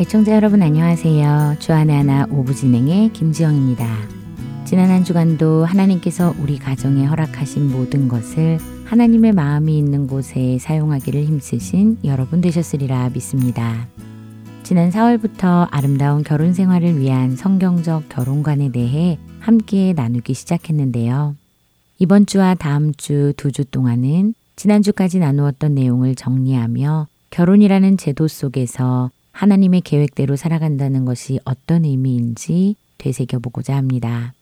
[0.00, 1.56] 애청자 여러분 안녕하세요.
[1.58, 3.86] 주안의 하나 오부 진행의 김지영입니다.
[4.64, 11.98] 지난 한 주간도 하나님께서 우리 가정에 허락하신 모든 것을 하나님의 마음이 있는 곳에 사용하기를 힘쓰신
[12.04, 13.86] 여러분 되셨으리라 믿습니다.
[14.62, 21.36] 지난 4월부터 아름다운 결혼 생활을 위한 성경적 결혼관에 대해 함께 나누기 시작했는데요.
[21.98, 31.04] 이번 주와 다음 주두주 동안은 지난주까지 나누었던 내용을 정리하며 결혼이라는 제도 속에서 하나님의 계획대로 살아간다는
[31.04, 34.34] 것이 어떤 의미인지 되새겨보고자 합니다.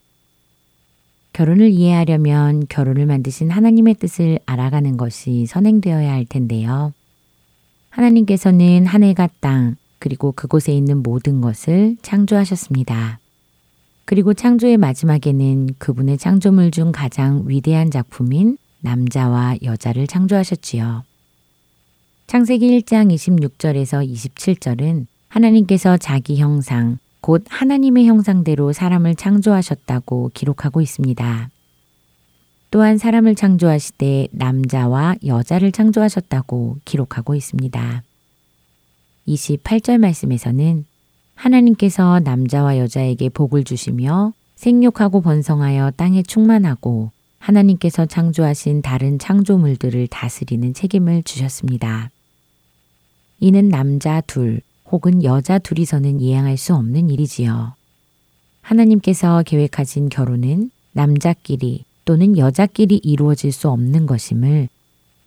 [1.32, 6.94] 결혼을 이해하려면 결혼을 만드신 하나님의 뜻을 알아가는 것이 선행되어야 할 텐데요.
[7.90, 13.18] 하나님께서는 하늘과 땅, 그리고 그곳에 있는 모든 것을 창조하셨습니다.
[14.06, 21.02] 그리고 창조의 마지막에는 그분의 창조물 중 가장 위대한 작품인 남자와 여자를 창조하셨지요.
[22.28, 31.50] 창세기 1장 26절에서 27절은 하나님께서 자기 형상, 곧 하나님의 형상대로 사람을 창조하셨다고 기록하고 있습니다.
[32.70, 38.02] 또한 사람을 창조하시되 남자와 여자를 창조하셨다고 기록하고 있습니다.
[39.26, 40.84] 28절 말씀에서는
[41.36, 51.22] 하나님께서 남자와 여자에게 복을 주시며 생육하고 번성하여 땅에 충만하고 하나님께서 창조하신 다른 창조물들을 다스리는 책임을
[51.22, 52.10] 주셨습니다.
[53.38, 57.74] 이는 남자 둘, 혹은 여자 둘이서는 이행할 수 없는 일이지요.
[58.62, 64.68] 하나님께서 계획하신 결혼은 남자끼리 또는 여자끼리 이루어질 수 없는 것임을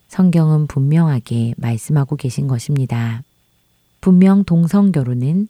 [0.07, 3.21] 성경은 분명하게 말씀하고 계신 것입니다.
[4.02, 5.47] 분명 동성 결혼은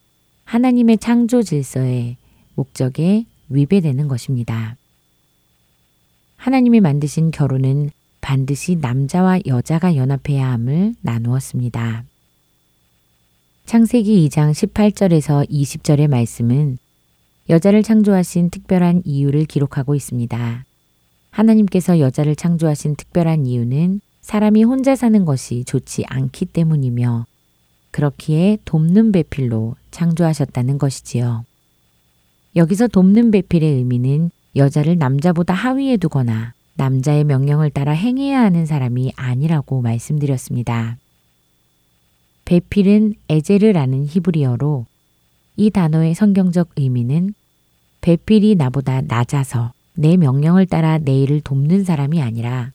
[0.49, 2.17] 하나님의 창조 질서의
[2.55, 4.77] 목적에 위배되는 것입니다.
[6.37, 12.03] 하나님이 만드신 결혼은 반드시 남자와 여자가 연합해야 함을 나누었습니다.
[13.67, 16.79] 창세기 2장 18절에서 20절의 말씀은
[17.47, 20.65] 여자를 창조하신 특별한 이유를 기록하고 있습니다.
[21.29, 27.27] 하나님께서 여자를 창조하신 특별한 이유는 사람이 혼자 사는 것이 좋지 않기 때문이며
[27.91, 31.45] 그렇기에 돕는 배필로 창조하셨다는 것이지요.
[32.55, 39.81] 여기서 돕는 배필의 의미는 여자를 남자보다 하위에 두거나 남자의 명령을 따라 행해야 하는 사람이 아니라고
[39.81, 40.97] 말씀드렸습니다.
[42.45, 44.85] 배필은 에제르라는 히브리어로
[45.57, 47.33] 이 단어의 성경적 의미는
[48.01, 52.71] 배필이 나보다 낮아서 내 명령을 따라 내 일을 돕는 사람이 아니라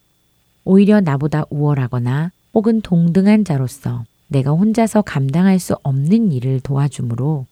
[0.64, 7.46] 오히려 나보다 우월하거나 혹은 동등한 자로서 내가 혼자서 감당할 수 없는 일을 도와주므로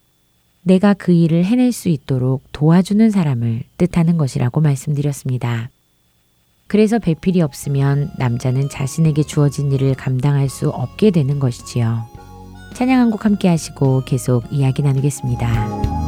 [0.65, 5.71] 내가 그 일을 해낼 수 있도록 도와주는 사람을 뜻하는 것이라고 말씀드렸습니다.
[6.67, 12.05] 그래서 배필이 없으면 남자는 자신에게 주어진 일을 감당할 수 없게 되는 것이지요.
[12.75, 16.02] 찬양 한 곡 함께 하시고 계속 이야기 나누겠습니다.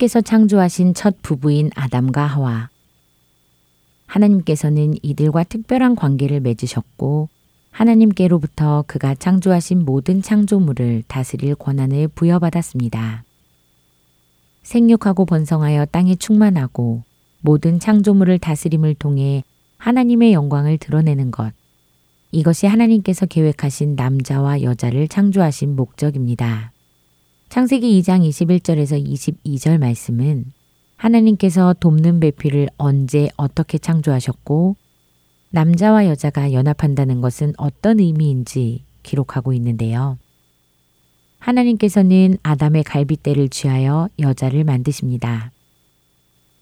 [0.00, 2.70] 하나님께서 창조하신 첫 부부인 아담과 하와.
[4.06, 7.28] 하나님께서는 이들과 특별한 관계를 맺으셨고
[7.70, 13.24] 하나님께로부터 그가 창조하신 모든 창조물을 다스릴 권한을 부여받았습니다.
[14.62, 17.02] 생육하고 번성하여 땅에 충만하고
[17.42, 19.44] 모든 창조물을 다스림을 통해
[19.76, 21.52] 하나님의 영광을 드러내는 것.
[22.32, 26.72] 이것이 하나님께서 계획하신 남자와 여자를 창조하신 목적입니다.
[27.50, 30.44] 창세기 2장 21절에서 22절 말씀은
[30.96, 34.76] 하나님께서 돕는 배필을 언제 어떻게 창조하셨고
[35.50, 40.16] 남자와 여자가 연합한다는 것은 어떤 의미인지 기록하고 있는데요.
[41.40, 45.50] 하나님께서는 아담의 갈빗대를 취하여 여자를 만드십니다.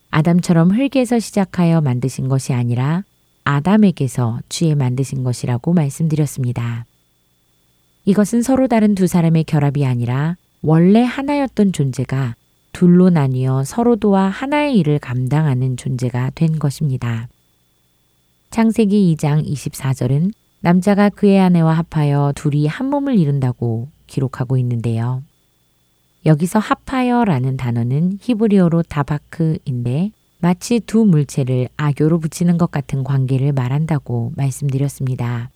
[0.09, 3.05] 아담처럼 흙에서 시작하여 만드신 것이 아니라
[3.45, 6.87] 아담에게서 취해 만드신 것이라고 말씀드렸습니다.
[8.07, 12.35] 이것은 서로 다른 두 사람의 결합이 아니라 원래 하나였던 존재가
[12.73, 17.29] 둘로 나뉘어 서로 도와 하나의 일을 감당하는 존재가 된 것입니다.
[18.51, 25.23] 창세기 2장 24절은 남자가 그의 아내와 합하여 둘이 한 몸을 이룬다고 기록하고 있는데요.
[26.27, 30.11] 여기서 합하여라는 단어는 히브리어로 다바크인데
[30.41, 35.51] 마치 두 물체를 악교로 붙이는 것 같은 관계를 말한다고 말씀드렸습니다.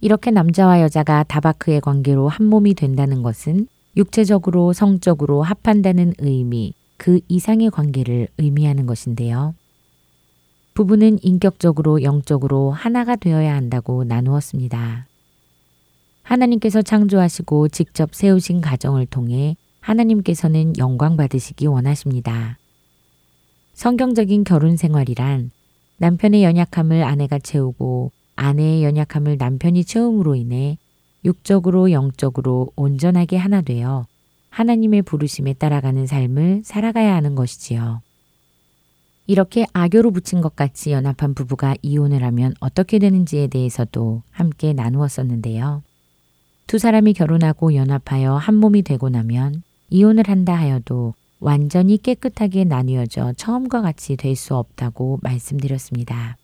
[0.00, 7.70] 이렇게 남자와 여자가 다바크의 관계로 한 몸이 된다는 것은 육체적으로 성적으로 합한다는 의미, 그 이상의
[7.70, 9.54] 관계를 의미하는 것인데요.
[10.74, 15.06] 부부는 인격적으로 영적으로 하나가 되어야 한다고 나누었습니다.
[16.22, 22.58] 하나님께서 창조하시고 직접 세우신 가정을 통해 하나님께서는 영광 받으시기 원하십니다.
[23.74, 25.50] 성경적인 결혼 생활이란
[25.98, 30.78] 남편의 연약함을 아내가 채우고 아내의 연약함을 남편이 채움으로 인해
[31.24, 34.06] 육적으로 영적으로 온전하게 하나 되어
[34.50, 38.02] 하나님의 부르심에 따라가는 삶을 살아가야 하는 것이지요.
[39.26, 45.82] 이렇게 악교로 붙인 것 같이 연합한 부부가 이혼을 하면 어떻게 되는지에 대해서도 함께 나누었었는데요.
[46.66, 53.82] 두 사람이 결혼하고 연합하여 한 몸이 되고 나면 이혼을 한다 하여도 완전히 깨끗하게 나뉘어져 처음과
[53.82, 56.36] 같이 될 수 없다고 말씀드렸습니다.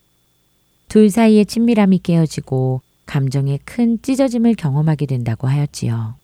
[0.88, 6.14] 둘 사이의 친밀함이 깨어지고 감정의 큰 찢어짐을 경험하게 된다고 하였지요.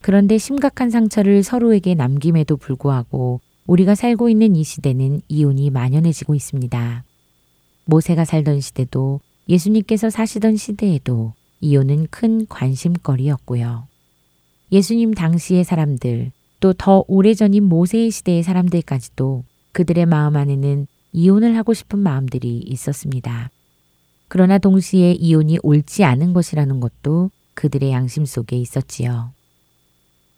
[0.00, 7.04] 그런데 심각한 상처를 서로에게 남김에도 불구하고 우리가 살고 있는 이 시대는 이혼이 만연해지고 있습니다.
[7.84, 13.86] 모세가 살던 시대도 예수님께서 사시던 시대에도 이혼은 큰 관심거리였고요.
[14.72, 22.00] 예수님 당시의 사람들, 또 더 오래전인 모세의 시대의 사람들까지도 그들의 마음 안에는 이혼을 하고 싶은
[22.00, 23.50] 마음들이 있었습니다.
[24.28, 29.32] 그러나 동시에 이혼이 옳지 않은 것이라는 것도 그들의 양심 속에 있었지요.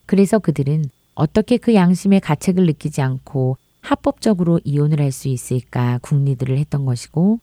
[0.06, 6.84] 그래서 그들은 어떻게 그 양심의 가책을 느끼지 않고 합법적으로 이혼을 할 수 있을까 궁리들을 했던
[6.84, 7.40] 것이고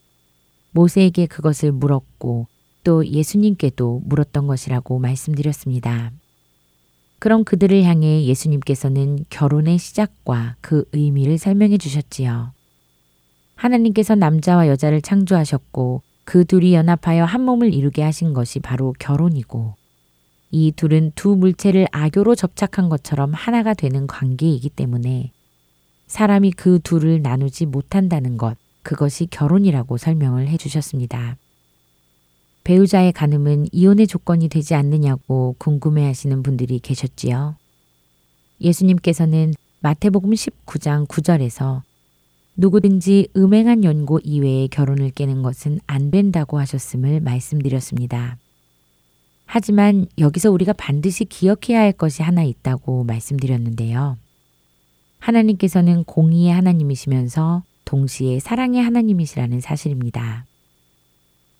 [0.71, 2.47] 모세에게 그것을 물었고
[2.83, 6.11] 또 예수님께도 물었던 것이라고 말씀드렸습니다.
[7.19, 12.51] 그럼 그들을 향해 예수님께서는 결혼의 시작과 그 의미를 설명해 주셨지요.
[13.55, 19.75] 하나님께서 남자와 여자를 창조하셨고 그 둘이 연합하여 한 몸을 이루게 하신 것이 바로 결혼이고
[20.51, 25.31] 이 둘은 두 물체를 악교로 접착한 것처럼 하나가 되는 관계이기 때문에
[26.07, 31.37] 사람이 그 둘을 나누지 못한다는 것, 그것이 결혼이라고 설명을 해 주셨습니다.
[32.65, 37.55] 배우자의 간음은 이혼의 조건이 되지 않느냐고 궁금해 하시는 분들이 계셨지요.
[38.59, 41.83] 예수님께서는 마태복음 19장 9절에서
[42.57, 48.37] 누구든지 음행한 연고 이외에 결혼을 깨는 것은 안 된다고 하셨음을 말씀드렸습니다.
[49.45, 54.17] 하지만 여기서 우리가 반드시 기억해야 할 것이 하나 있다고 말씀드렸는데요.
[55.19, 60.45] 하나님께서는 공의의 하나님이시면서 동시에 사랑의 하나님이시라는 사실입니다.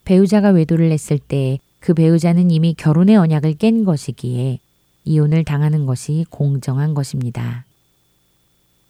[0.03, 4.59] 배우자가 외도를 했을 때 그 배우자는 이미 결혼의 언약을 깬 것이기에
[5.05, 7.65] 이혼을 당하는 것이 공정한 것입니다.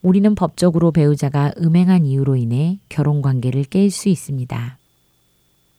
[0.07, 4.77] 우리는 법적으로 배우자가 음행한 이유로 인해 결혼 관계를 깰 수 있습니다.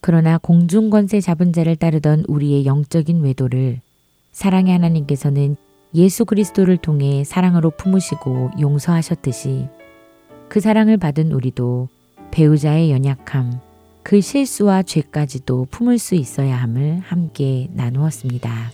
[0.02, 3.80] 그러나 공중권세 잡은 자를 따르던 우리의 영적인 외도를
[4.32, 5.56] 사랑의 하나님께서는
[5.94, 9.68] 예수 그리스도를 통해 사랑으로 품으시고 용서하셨듯이
[10.50, 11.88] 그 사랑을 받은 우리도
[12.30, 13.60] 배우자의 연약함,
[14.02, 18.72] 그 실수와 죄까지도 품을 수 있어야 함을 함께 나누었습니다.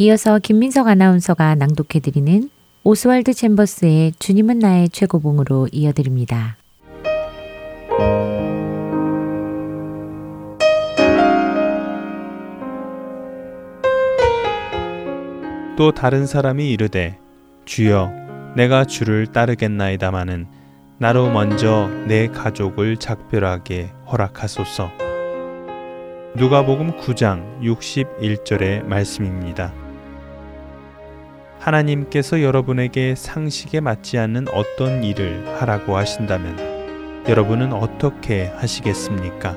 [0.00, 2.50] 이어서 김민석 아나운서가 낭독해드리는
[2.84, 6.56] 오스왈드 챔버스의 주님은 나의 최고봉으로 이어드립니다.
[15.76, 17.18] 또 다른 사람이 이르되
[17.64, 18.12] 주여
[18.54, 20.46] 내가 주를 따르겠나이다마는
[20.98, 24.92] 나로 먼저 내 가족을 작별하게 허락하소서.
[26.36, 29.87] 누가복음 9장 61절의 말씀입니다.
[31.68, 39.56] 하나님께서 여러분에게 상식에 맞지 않는 어떤 일을 하라고 하신다면 여러분은 어떻게 하시겠습니까?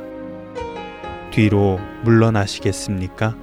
[1.32, 3.36] 뒤로 물러나시겠습니까?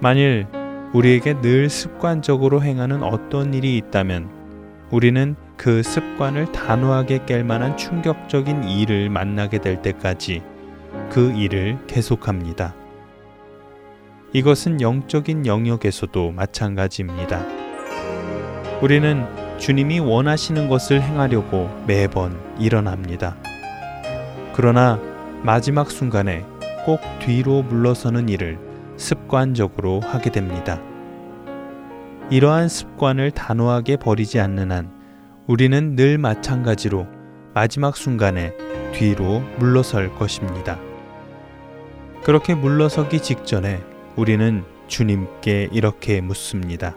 [0.00, 0.46] 만일
[0.94, 4.30] 우리에게 늘 습관적으로 행하는 어떤 일이 있다면
[4.90, 10.42] 우리는 그 습관을 단호하게 깰 만한 충격적인 일을 만나게 될 때까지
[11.10, 12.74] 그 일을 계속합니다.
[14.34, 17.44] 이것은 영적인 영역에서도 마찬가지입니다.
[18.80, 19.26] 우리는
[19.58, 23.36] 주님이 원하시는 것을 행하려고 매번 일어납니다.
[24.54, 24.98] 그러나
[25.42, 26.46] 마지막 순간에
[26.86, 28.58] 꼭 뒤로 물러서는 일을
[28.96, 30.80] 습관적으로 하게 됩니다.
[32.30, 34.90] 이러한 습관을 단호하게 버리지 않는 한
[35.46, 37.06] 우리는 늘 마찬가지로
[37.52, 38.54] 마지막 순간에
[38.94, 40.78] 뒤로 물러설 것입니다.
[42.24, 46.94] 그렇게 물러서기 직전에 우리는 주님께 이렇게 묻습니다.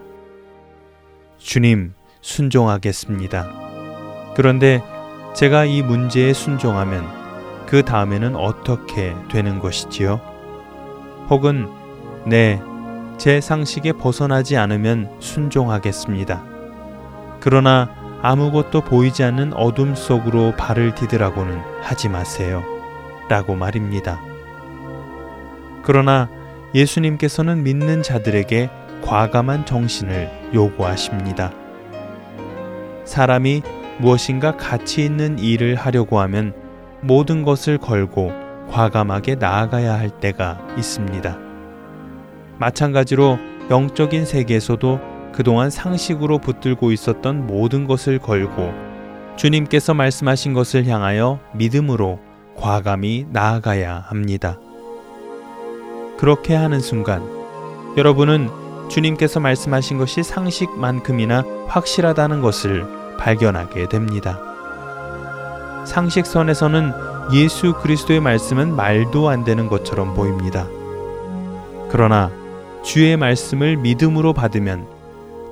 [1.38, 3.46] 주님, 순종하겠습니다.
[4.34, 4.82] 그런데
[5.34, 7.06] 제가 이 문제에 순종하면
[7.66, 10.20] 그 다음에는 어떻게 되는 것이지요?
[11.30, 11.68] 혹은
[12.26, 12.60] 네,
[13.18, 16.44] 제 상식에 벗어나지 않으면 순종하겠습니다.
[17.40, 17.88] 그러나
[18.22, 22.62] 아무것도 보이지 않는 어둠 속으로 발을 디드라고는 하지 마세요.
[23.28, 24.20] 라고 말입니다.
[25.82, 26.28] 그러나
[26.74, 28.68] 예수님께서는 믿는 자들에게
[29.02, 31.52] 과감한 정신을 요구하십니다.
[33.04, 33.62] 사람이
[33.98, 36.54] 무엇인가 가치 있는 일을 하려고 하면
[37.00, 38.32] 모든 것을 걸고
[38.70, 41.38] 과감하게 나아가야 할 때가 있습니다.
[42.58, 43.38] 마찬가지로
[43.70, 45.00] 영적인 세계에서도
[45.32, 48.72] 그동안 상식으로 붙들고 있었던 모든 것을 걸고
[49.36, 52.18] 주님께서 말씀하신 것을 향하여 믿음으로
[52.56, 54.58] 과감히 나아가야 합니다.
[56.18, 57.22] 그렇게 하는 순간
[57.96, 58.50] 여러분은
[58.88, 62.86] 주님께서 말씀하신 것이 상식만큼이나 확실하다는 것을
[63.18, 64.40] 발견하게 됩니다.
[65.84, 66.92] 상식선에서는
[67.32, 70.68] 예수 그리스도의 말씀은 말도 안 되는 것처럼 보입니다.
[71.90, 72.30] 그러나
[72.82, 74.86] 주의 말씀을 믿음으로 받으면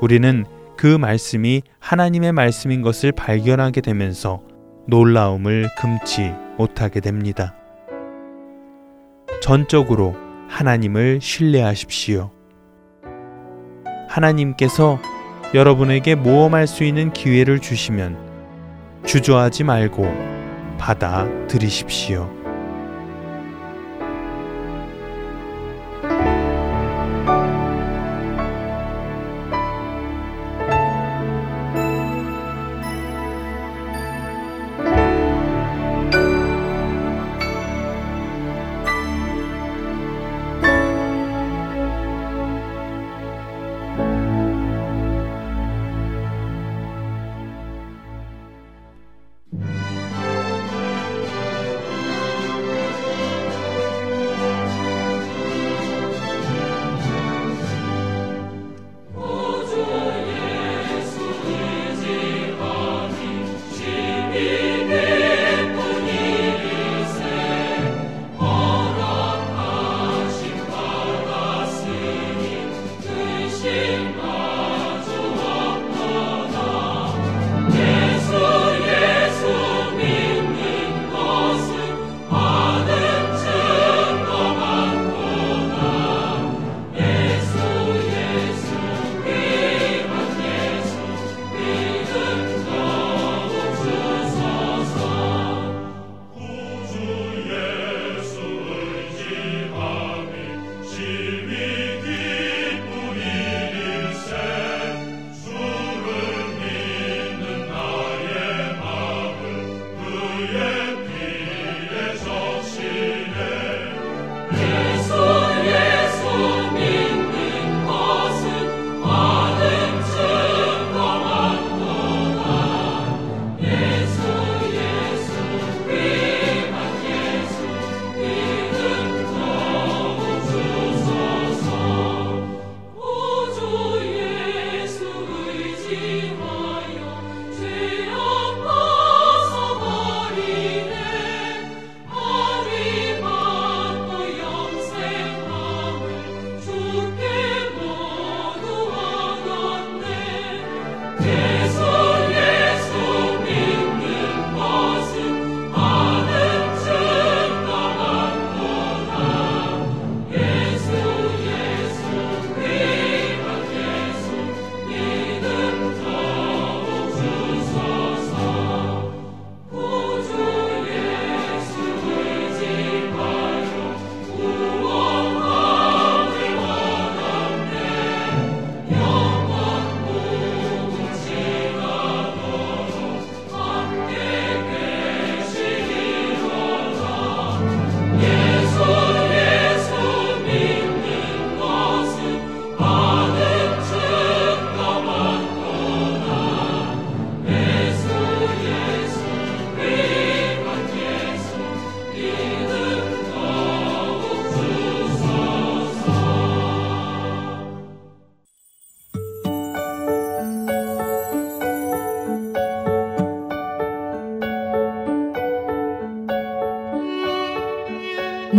[0.01, 0.45] 우리는
[0.77, 4.43] 그 말씀이 하나님의 말씀인 것을 발견하게 되면서
[4.87, 7.55] 놀라움을 금치 못하게 됩니다.
[9.41, 10.15] 전적으로
[10.55, 12.31] 하나님을 신뢰하십시오.
[14.09, 15.01] 하나님께서
[15.53, 18.17] 여러분에게 모험할 수 있는 기회를 주시면
[19.05, 20.05] 주저하지 말고
[20.79, 22.44] 받아 들이십시오.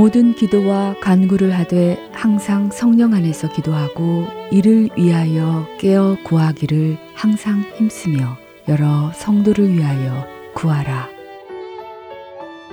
[0.05, 8.37] 모든 기도와 간구를 하되 항상 성령 안에서 기도하고 이를 위하여 깨어 구하기를 항상 힘쓰며
[8.69, 11.09] 여러 성도를 위하여 구하라.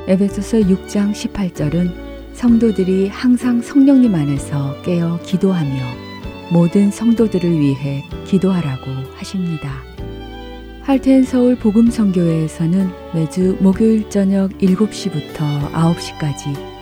[0.08, 5.72] 에베소서 6장 18절은 성도들이 항상 성령님 안에서 깨어 기도하며
[6.52, 9.70] 모든 성도들을 위해 기도하라고 하십니다.
[10.82, 16.71] 할텐 서울 복음 성교회에서는 매주 목요일 저녁 7시부터 9시까지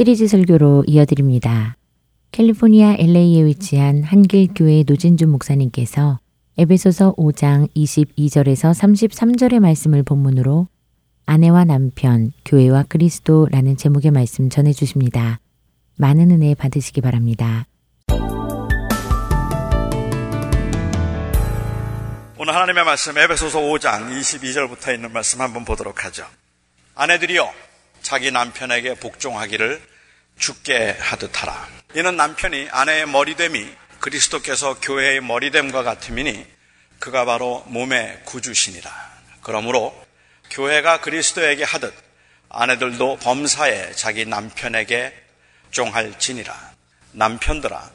[0.00, 1.76] 시리즈 설교로 이어드립니다.
[2.32, 6.20] 캘리포니아 LA에 위치한 한길교회 노진주 목사님께서
[6.56, 10.68] 에베소서 5장 22절에서 33절의 말씀을 본문으로
[11.26, 15.38] 아내와 남편, 교회와 그리스도라는 제목의 말씀 전해 주십니다.
[15.98, 17.66] 많은 은혜 받으시기 바랍니다.
[22.38, 26.24] 오늘 하나님의 말씀 에베소서 5장 22절부터 있는 말씀 한번 보도록 하죠.
[26.94, 27.52] 아내들이여
[28.00, 29.89] 자기 남편에게 복종하기를
[30.40, 31.68] 죽게 하듯 하라.
[31.94, 36.46] 이는 남편이 아내의 머리됨이 그리스도께서 교회의 머리됨과 같음이니
[36.98, 38.90] 그가 바로 몸의 구주시니라.
[39.42, 39.94] 그러므로
[40.50, 41.94] 교회가 그리스도에게 하듯
[42.48, 45.14] 아내들도 범사에 자기 남편에게
[45.70, 46.72] 종할지니라.
[47.12, 47.90] 남편들아,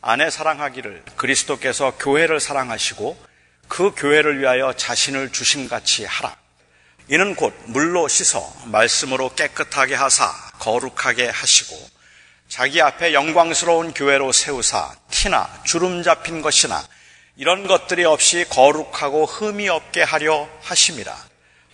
[0.00, 3.26] 아내 사랑하기를 그리스도께서 교회를 사랑하시고
[3.68, 6.34] 그 교회를 위하여 자신을 주심같이 하라.
[7.08, 11.76] 이는 곧 물로 씻어 말씀으로 깨끗하게 하사 거룩하게 하시고
[12.48, 16.86] 자기 앞에 영광스러운 교회로 세우사 티나 주름 잡힌 것이나
[17.36, 21.16] 이런 것들이 없이 거룩하고 흠이 없게 하려 하심이라.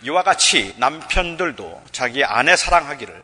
[0.03, 3.23] 이와 같이 남편들도 자기 아내 사랑하기를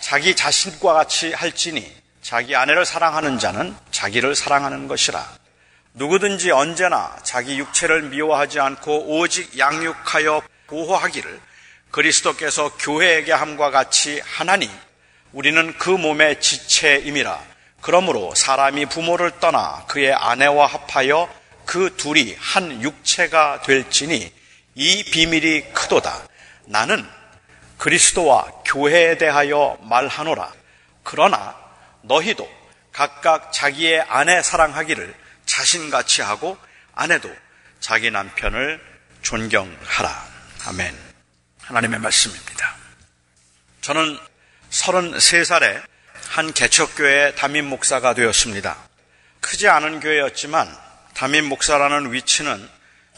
[0.00, 5.28] 자기 자신과 같이 할지니 자기 아내를 사랑하는 자는 자기를 사랑하는 것이라.
[5.94, 11.40] 누구든지 언제나 자기 육체를 미워하지 않고 오직 양육하여 보호하기를
[11.90, 14.70] 그리스도께서 교회에게 함과 같이 하나니
[15.32, 17.52] 우리는 그 몸의 지체임이라.
[17.80, 21.28] 그러므로 사람이 부모를 떠나 그의 아내와 합하여
[21.64, 24.32] 그 둘이 한 육체가 될지니
[24.74, 26.28] 이 비밀이 크도다.
[26.66, 27.06] 나는
[27.78, 30.52] 그리스도와 교회에 대하여 말하노라.
[31.02, 31.56] 그러나
[32.02, 32.48] 너희도
[32.92, 35.14] 각각 자기의 아내 사랑하기를
[35.46, 36.56] 자신같이 하고
[36.94, 37.34] 아내도
[37.80, 38.80] 자기 남편을
[39.22, 40.26] 존경하라.
[40.66, 40.96] 아멘.
[41.62, 42.76] 하나님의 말씀입니다.
[43.80, 44.18] 저는
[44.72, 45.82] 33살에
[46.30, 48.76] 한 개척교회 담임 목사가 되었습니다.
[49.40, 50.66] 크지 않은 교회였지만
[51.14, 52.68] 담임 목사라는 위치는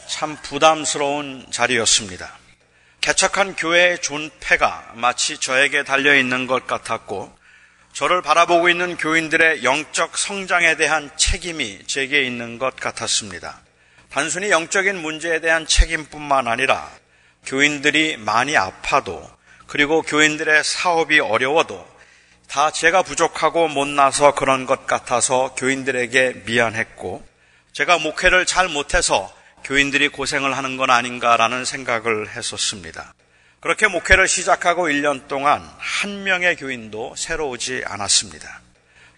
[0.07, 2.37] 참 부담스러운 자리였습니다.
[2.99, 7.33] 개척한 교회의 존폐가 마치 저에게 달려있는 것 같았고
[7.93, 13.61] 저를 바라보고 있는 교인들의 영적 성장에 대한 책임이 제게 있는 것 같았습니다.
[14.09, 16.91] 단순히 영적인 문제에 대한 책임뿐만 아니라
[17.45, 19.34] 교인들이 많이 아파도
[19.67, 21.95] 그리고 교인들의 사업이 어려워도
[22.47, 27.25] 다 제가 부족하고 못나서 그런 것 같아서 교인들에게 미안했고
[27.73, 33.13] 제가 목회를 잘 못해서 교인들이 고생을 하는 건 아닌가라는 생각을 했었습니다.
[33.59, 38.61] 그렇게 목회를 시작하고 1년 동안 한 명의 교인도 새로 오지 않았습니다.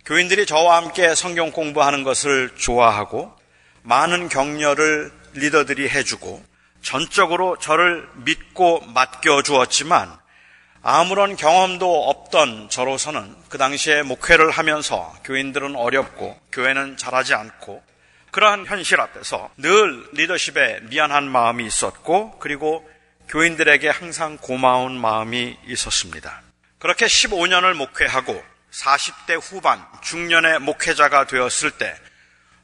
[0.05, 3.37] 교인들이 저와 함께 성경 공부하는 것을 좋아하고
[3.83, 6.41] 많은 격려를 리더들이 해주고
[6.81, 10.17] 전적으로 저를 믿고 맡겨 주었지만
[10.89, 17.83] 아무런 경험도 없던 저로서는 그 당시에 목회를 하면서 교인들은 어렵고 교회는 잘하지 않고
[18.31, 22.89] 그러한 현실 앞에서 늘 리더십에 미안한 마음이 있었고 그리고
[23.27, 26.41] 교인들에게 항상 고마운 마음이 있었습니다.
[26.79, 31.93] 그렇게 15년을 목회하고 40대 후반 중년의 목회자가 되었을 때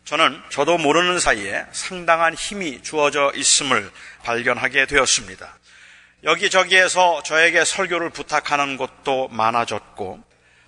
[0.06, 3.92] 저는 저도 모르는 사이에 상당한 힘이 주어져 있음을
[4.24, 5.58] 발견하게 되었습니다.
[6.24, 10.24] 여기저기에서 저에게 설교를 부탁하는 곳도 많아졌고,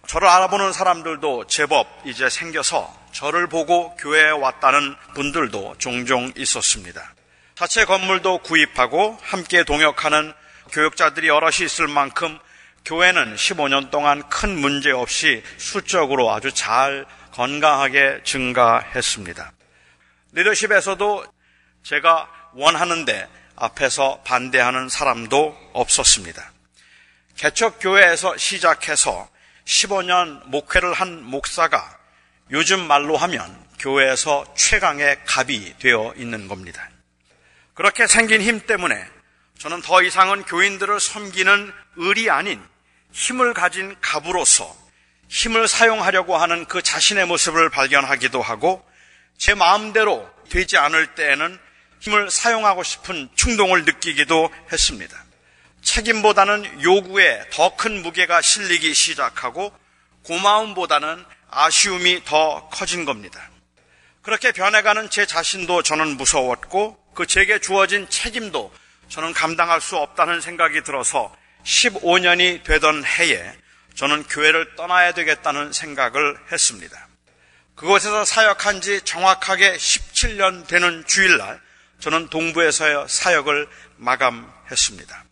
[0.08, 7.14] 저를 알아보는 사람들도 제법 이제 생겨서 저를 보고 교회에 왔다는 분들도 종종 있었습니다.
[7.56, 10.34] 자체 건물도 구입하고 함께 동역하는
[10.72, 12.38] 교육자들이 여럿이 있을 만큼
[12.84, 19.52] 교회는 15년 동안 큰 문제 없이 수적으로 아주 잘 건강하게 증가했습니다.
[20.34, 21.26] 리더십에서도
[21.84, 26.52] 제가 원하는데 앞에서 반대하는 사람도 없었습니다.
[27.38, 29.30] 개척교회에서 시작해서
[29.66, 31.98] 15년 목회를 한 목사가
[32.52, 36.90] 요즘 말로 하면 교회에서 최강의 갑이 되어 있는 겁니다.
[37.74, 39.06] 그렇게 생긴 힘 때문에
[39.58, 42.64] 저는 더 이상은 교인들을 섬기는 을이 아닌
[43.12, 44.76] 힘을 가진 갑으로서
[45.28, 48.86] 힘을 사용하려고 하는 그 자신의 모습을 발견하기도 하고
[49.38, 51.60] 제 마음대로 되지 않을 때에는
[52.00, 55.24] 힘을 사용하고 싶은 충동을 느끼기도 했습니다.
[55.82, 59.72] 책임보다는 요구에 더 큰 무게가 실리기 시작하고
[60.24, 63.50] 고마움보다는 아쉬움이 더 커진 겁니다.
[64.22, 68.74] 그렇게 변해가는 제 자신도 저는 무서웠고 그 제게 주어진 책임도
[69.10, 73.54] 저는 감당할 수 없다는 생각이 들어서 15년이 되던 해에
[73.96, 77.08] 저는 교회를 떠나야 되겠다는 생각을 했습니다.
[77.76, 81.62] 그곳에서 사역한 지 정확하게 17년 되는 주일날
[82.06, 85.24] 저는 동부에서의 사역을 마감했습니다.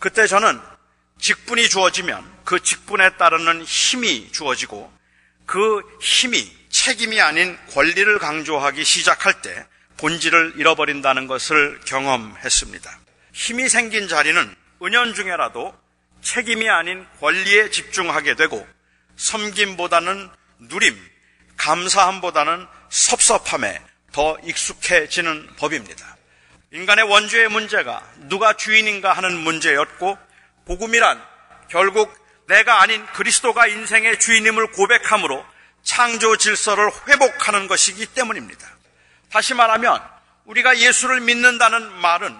[0.00, 0.60] 그때 저는
[1.20, 4.92] 직분이 주어지면 그 직분에 따르는 힘이 주어지고
[5.46, 9.64] 그 힘이 책임이 아닌 권리를 강조하기 시작할 때
[9.98, 12.98] 본질을 잃어버린다는 것을 경험했습니다.
[13.32, 15.72] 힘이 생긴 자리는 은연중에라도
[16.20, 18.66] 책임이 아닌 권리에 집중하게 되고
[19.16, 20.28] 섬김보다는
[20.62, 20.98] 누림,
[21.58, 23.87] 감사함보다는 섭섭함에
[24.18, 26.16] 더 익숙해지는 법입니다.
[26.72, 30.18] 인간의 원죄의 문제가 누가 주인인가 하는 문제였고
[30.66, 31.22] 복음이란
[31.68, 32.12] 결국
[32.48, 35.46] 내가 아닌 그리스도가 인생의 주인임을 고백함으로
[35.84, 38.66] 창조 질서를 회복하는 것이기 때문입니다.
[39.30, 40.02] 다시 말하면
[40.46, 42.36] 우리가 예수를 믿는다는 말은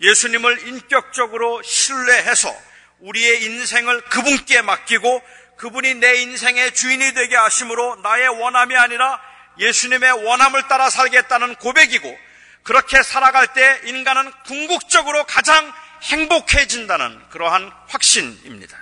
[0.00, 2.52] 예수님을 인격적으로 신뢰해서
[2.98, 5.22] 우리의 인생을 그분께 맡기고
[5.58, 12.18] 그분이 내 인생의 주인이 되게 하심으로 나의 원함이 아니라 예수님의 원함을 따라 살겠다는 고백이고
[12.62, 18.78] 그렇게 살아갈 때 인간은 궁극적으로 가장 행복해진다는 그러한 확신입니다.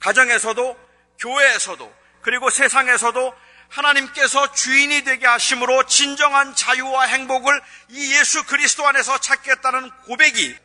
[0.00, 0.78] 가정에서도
[1.18, 3.34] 교회에서도 그리고 세상에서도
[3.68, 10.56] 하나님께서 주인이 되게 하심으로 진정한 자유와 행복을 이 예수 그리스도 안에서 찾겠다는 고백이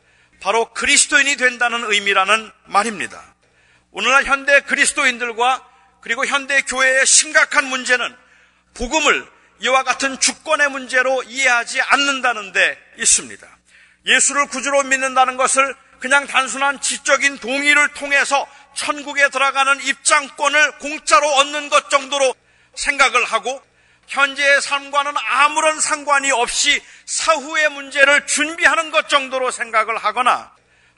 [0.42, 3.22] 바로 그리스도인이 된다는 의미라는 말입니다.
[3.92, 5.66] 오늘날 현대 그리스도인들과
[6.02, 8.23] 그리고 현대 교회의 심각한 문제는
[8.74, 9.28] 복음을
[9.60, 13.48] 이와 같은 주권의 문제로 이해하지 않는다는 데 있습니다.
[14.06, 21.90] 예수를 구주로 믿는다는 것을 그냥 단순한 지적인 동의를 통해서 천국에 들어가는 입장권을 공짜로 얻는 것
[21.90, 22.36] 정도로
[22.76, 23.62] 생각을 하고
[24.08, 30.52] 현재의 삶과는 아무런 상관이 없이 사후의 문제를 준비하는 것 정도로 생각을 하거나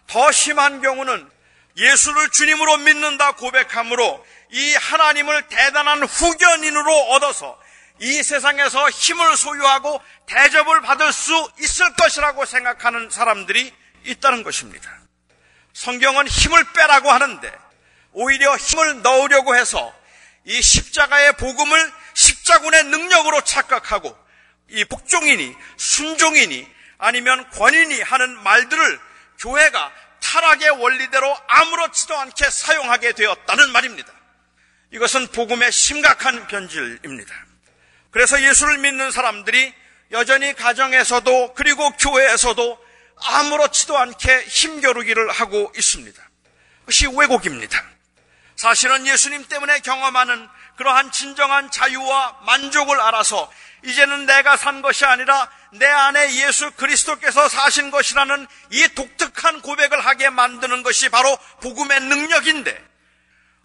[0.08, 1.30] 더 심한 경우는
[1.78, 7.60] 예수를 주님으로 믿는다 고백함으로 이 하나님을 대단한 후견인으로 얻어서
[8.00, 14.92] 이 세상에서 힘을 소유하고 대접을 받을 수 있을 것이라고 생각하는 사람들이 있다는 것입니다.
[15.74, 17.52] 성경은 힘을 빼라고 하는데
[18.12, 19.94] 오히려 힘을 넣으려고 해서
[20.46, 24.18] 이 십자가의 복음을 십자군의 능력으로 착각하고
[24.70, 29.00] 이 복종이니 순종이니 아니면 권인이 하는 말들을
[29.40, 34.12] 교회가 타락의 원리대로 아무렇지도 않게 사용하게 되었다는 말입니다.
[34.92, 37.45] 이것은 복음의 심각한 변질입니다.
[38.16, 39.74] 그래서 예수를 믿는 사람들이
[40.12, 42.86] 여전히 가정에서도 그리고 교회에서도
[43.18, 46.24] 아무렇지도 않게 힘겨루기를 하고 있습니다.
[46.80, 47.84] 그것이 왜곡입니다.
[48.56, 50.48] 사실은 예수님 때문에 경험하는
[50.78, 53.52] 그러한 진정한 자유와 만족을 알아서
[53.84, 60.30] 이제는 내가 산 것이 아니라 내 안에 예수 그리스도께서 사신 것이라는 이 독특한 고백을 하게
[60.30, 62.82] 만드는 것이 바로 복음의 능력인데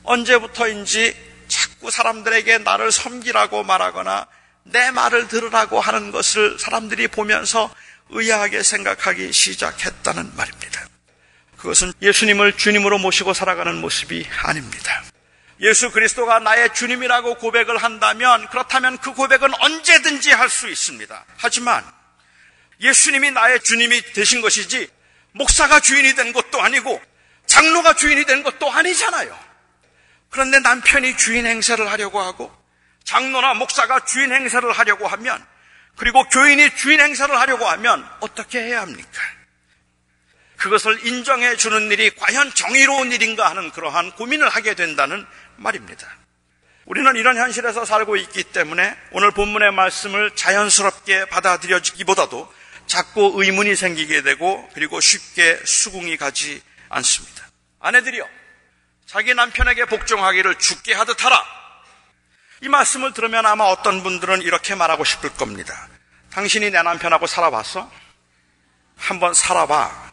[0.03, 4.27] 언제부터인지 자꾸 사람들에게 나를 섬기라고 말하거나
[4.65, 7.73] 내 말을 들으라고 하는 것을 사람들이 보면서
[8.11, 10.87] 의아하게 생각하기 시작했다는 말입니다.
[11.57, 15.03] 그것은 예수님을 주님으로 모시고 살아가는 모습이 아닙니다.
[15.61, 21.25] 예수 그리스도가 나의 주님이라고 고백을 한다면 그렇다면 그 고백은 언제든지 할 수 있습니다.
[21.37, 21.85] 하지만
[22.81, 24.89] 예수님이 나의 주님이 되신 것이지
[25.33, 27.01] 목사가 주인이 된 것도 아니고
[27.47, 29.39] 장로가 주인이 된 것도 아니잖아요.
[30.31, 32.60] 그런데 남편이 주인 행세를 하려고 하고
[33.05, 35.45] 장로나 목사가 주인 행세를 하려고 하면
[35.97, 39.23] 그리고 교인이 주인 행세를 하려고 하면 어떻게 해야 합니까?
[40.57, 46.07] 그것을 인정해 주는 일이 과연 정의로운 일인가 하는 그러한 고민을 하게 된다는 말입니다.
[46.85, 52.53] 우리는 이런 현실에서 살고 있기 때문에 오늘 본문의 말씀을 자연스럽게 받아들여지기보다도
[52.87, 57.47] 자꾸 의문이 생기게 되고 그리고 쉽게 수긍이 가지 않습니다.
[57.79, 58.29] 아내들이요.
[59.07, 61.60] 자기 남편에게 복종하기를 죽게 하듯 하라.
[62.63, 65.89] 이 말씀을 들으면 아마 어떤 분들은 이렇게 말하고 싶을 겁니다.
[66.33, 67.91] 당신이 내 남편하고 살아봤어?
[68.97, 70.11] 한번 살아봐.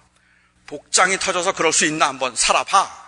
[0.65, 3.07] 복장이 터져서 그럴 수 있나 한번 살아봐.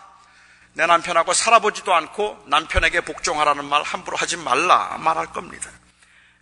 [0.73, 5.69] 내 남편하고 살아보지도 않고 남편에게 복종하라는 말 함부로 하지 말라 말할 겁니다.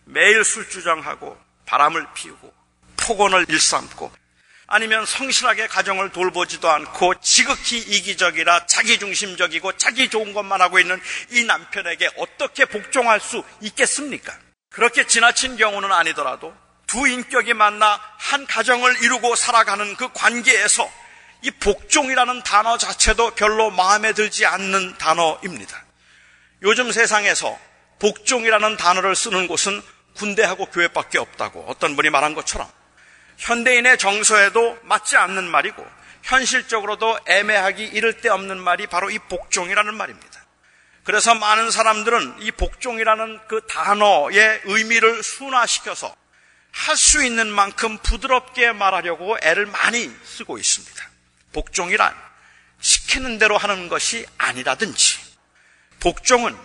[0.04, 2.52] 매일 술주정하고 바람을 피우고
[2.96, 4.12] 폭언을 일삼고
[4.70, 11.00] 아니면 성실하게 가정을 돌보지도 않고 지극히 이기적이라 자기중심적이고 자기 좋은 것만 하고 있는
[11.30, 14.36] 이 남편에게 어떻게 복종할 수 있겠습니까?
[14.68, 16.54] 그렇게 지나친 경우는 아니더라도
[16.86, 20.90] 두 인격이 만나 한 가정을 이루고 살아가는 그 관계에서
[21.42, 25.82] 이 복종이라는 단어 자체도 별로 마음에 들지 않는 단어입니다.
[26.62, 27.58] 요즘 세상에서
[28.00, 29.80] 복종이라는 단어를 쓰는 곳은
[30.14, 32.68] 군대하고 교회밖에 없다고 어떤 분이 말한 것처럼
[33.38, 35.86] 현대인의 정서에도 맞지 않는 말이고
[36.22, 40.44] 현실적으로도 애매하기 이를 데 없는 말이 바로 이 복종이라는 말입니다.
[41.04, 46.14] 그래서 많은 사람들은 이 복종이라는 그 단어의 의미를 순화시켜서
[46.70, 51.08] 할 수 있는 만큼 부드럽게 말하려고 애를 많이 쓰고 있습니다.
[51.52, 52.14] 복종이란
[52.80, 55.18] 시키는 대로 하는 것이 아니라든지,
[56.00, 56.56] 복종은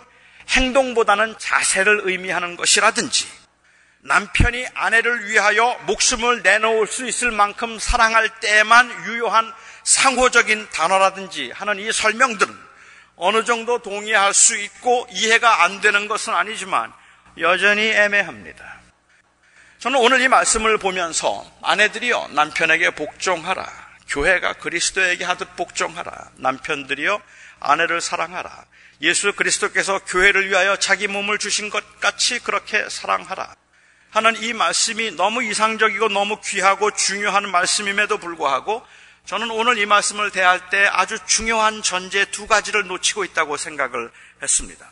[0.50, 3.28] 행동보다는 자세를 의미하는 것이라든지,
[4.06, 11.92] 남편이 아내를 위하여 목숨을 내놓을 수 있을 만큼 사랑할 때에만 유효한 상호적인 단어라든지 하는 이
[11.92, 12.54] 설명들은
[13.16, 16.92] 어느 정도 동의할 수 있고 이해가 안 되는 것은 아니지만
[17.38, 18.82] 여전히 애매합니다.
[19.80, 23.66] 저는 오늘 이 말씀을 보면서 아내들이여 남편에게 복종하라.
[24.10, 26.32] 교회가 그리스도에게 하듯 복종하라.
[26.36, 27.22] 남편들이여
[27.62, 28.66] 아내를 사랑하라.
[29.02, 33.56] 예수 그리스도께서 교회를 위하여 자기 몸을 주신 것 같이 그렇게 사랑하라.
[34.14, 38.86] 하는 이 말씀이 너무 이상적이고 너무 귀하고 중요한 말씀임에도 불구하고
[39.26, 44.88] 저는 오늘 이 말씀을 대할 때 아주 중요한 전제 두 가지를 놓치고 있다고 생각을 했습니다.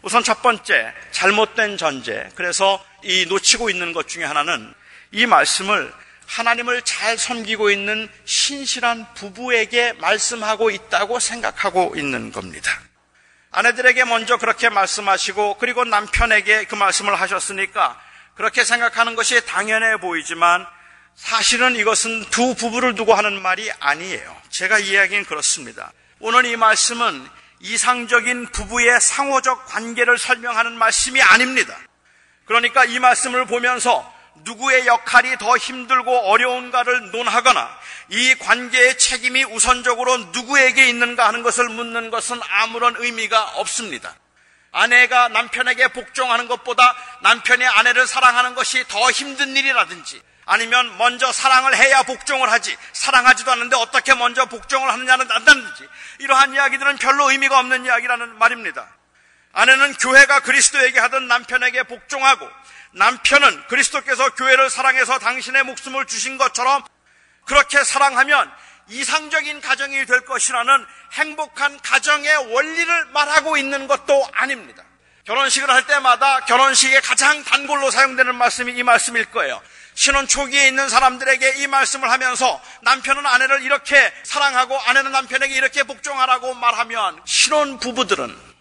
[0.00, 2.26] 우선 첫 번째, 잘못된 전제.
[2.36, 4.72] 그래서 이 놓치고 있는 것 중에 하나는
[5.12, 5.92] 이 말씀을
[6.26, 12.72] 하나님을 잘 섬기고 있는 신실한 부부에게 말씀하고 있다고 생각하고 있는 겁니다.
[13.50, 18.00] 아내들에게 먼저 그렇게 말씀하시고 그리고 남편에게 그 말씀을 하셨으니까
[18.34, 20.66] 그렇게 생각하는 것이 당연해 보이지만
[21.14, 24.36] 사실은 이것은 두 부부를 두고 하는 말이 아니에요.
[24.50, 25.92] 제가 이야기는 그렇습니다.
[26.18, 27.28] 오늘 이 말씀은
[27.60, 31.76] 이상적인 부부의 상호적 관계를 설명하는 말씀이 아닙니다.
[32.44, 34.12] 그러니까 이 말씀을 보면서
[34.44, 37.78] 누구의 역할이 더 힘들고 어려운가를 논하거나
[38.10, 44.14] 이 관계의 책임이 우선적으로 누구에게 있는가 하는 것을 묻는 것은 아무런 의미가 없습니다.
[44.74, 52.02] 아내가 남편에게 복종하는 것보다 남편이 아내를 사랑하는 것이 더 힘든 일이라든지 아니면 먼저 사랑을 해야
[52.02, 58.36] 복종을 하지 사랑하지도 않는데 어떻게 먼저 복종을 하느냐는 안다든지 이러한 이야기들은 별로 의미가 없는 이야기라는
[58.36, 58.86] 말입니다.
[59.52, 62.50] 아내는 교회가 그리스도에게 하던 남편에게 복종하고
[62.94, 66.82] 남편은 그리스도께서 교회를 사랑해서 당신의 목숨을 주신 것처럼
[67.46, 68.52] 그렇게 사랑하면
[68.88, 74.84] 이상적인 가정이 될 것이라는 행복한 가정의 원리를 말하고 있는 것도 아닙니다.
[75.24, 79.62] 결혼식을 할 때마다 결혼식에 가장 단골로 사용되는 말씀이 이 말씀일 거예요.
[79.94, 86.54] 신혼 초기에 있는 사람들에게 이 말씀을 하면서 남편은 아내를 이렇게 사랑하고 아내는 남편에게 이렇게 복종하라고
[86.54, 88.54] 말하면 신혼 부부들은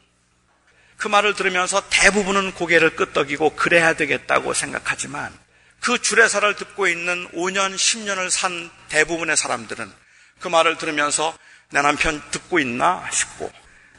[0.98, 5.38] 그 말을 들으면서 대부분은 고개를 끄덕이고 그래야 되겠다고 생각하지만
[5.82, 10.03] 그 주례사를 듣고 있는 5년, 10년을 산 대부분의 사람들은
[10.44, 11.34] 그 말을 들으면서
[11.70, 13.50] 내 남편 듣고 있나 싶고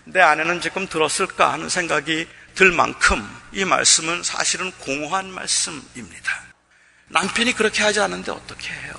[0.05, 6.43] 내 아내는 지금 들었을까 하는 생각이 들 만큼 이 말씀은 사실은 공허한 말씀입니다.
[7.09, 8.93] 남편이 그렇게 하지 않은데 어떻게 해요?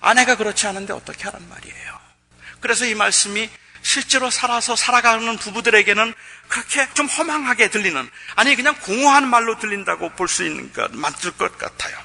[0.00, 2.00] 아내가 그렇지 않은데 어떻게 하란 말이에요?
[2.58, 3.48] 그래서 이 말씀이
[3.82, 6.14] 실제로 살아서 살아가는 부부들에게는
[6.48, 11.56] 그렇게 좀 허망하게 들리는, 아니, 그냥 공허한 말로 들린다고 볼 수 있는 것, 맞을 것
[11.56, 11.96] 같아요.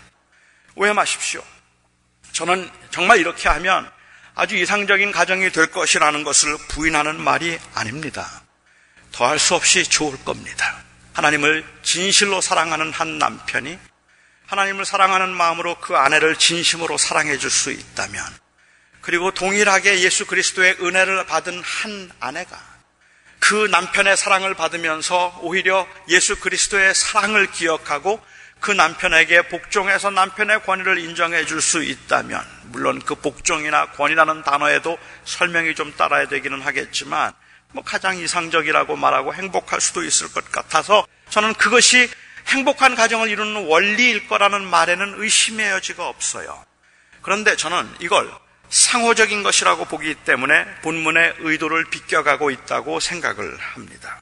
[0.75, 1.43] 오해 마십시오.
[2.33, 3.91] 저는 정말 이렇게 하면
[4.35, 8.41] 아주 이상적인 가정이 될 것이라는 것을 부인하는 말이 아닙니다.
[9.11, 10.81] 더할 수 없이 좋을 겁니다.
[11.13, 13.77] 하나님을 진실로 사랑하는 한 남편이
[14.47, 18.23] 하나님을 사랑하는 마음으로 그 아내를 진심으로 사랑해 줄 수 있다면
[19.01, 22.59] 그리고 동일하게 예수 그리스도의 은혜를 받은 한 아내가
[23.39, 28.23] 그 남편의 사랑을 받으면서 오히려 예수 그리스도의 사랑을 기억하고
[28.59, 35.75] 그 남편에게 복종해서 남편의 권위를 인정해 줄 수 있다면 물론 그 복종이나 권위라는 단어에도 설명이
[35.75, 37.33] 좀 따라야 되기는 하겠지만
[37.73, 42.09] 뭐 가장 이상적이라고 말하고 행복할 수도 있을 것 같아서 저는 그것이
[42.47, 46.65] 행복한 가정을 이루는 원리일 거라는 말에는 의심의 여지가 없어요.
[47.21, 48.29] 그런데 저는 이걸
[48.69, 54.21] 상호적인 것이라고 보기 때문에 본문의 의도를 비껴가고 있다고 생각을 합니다.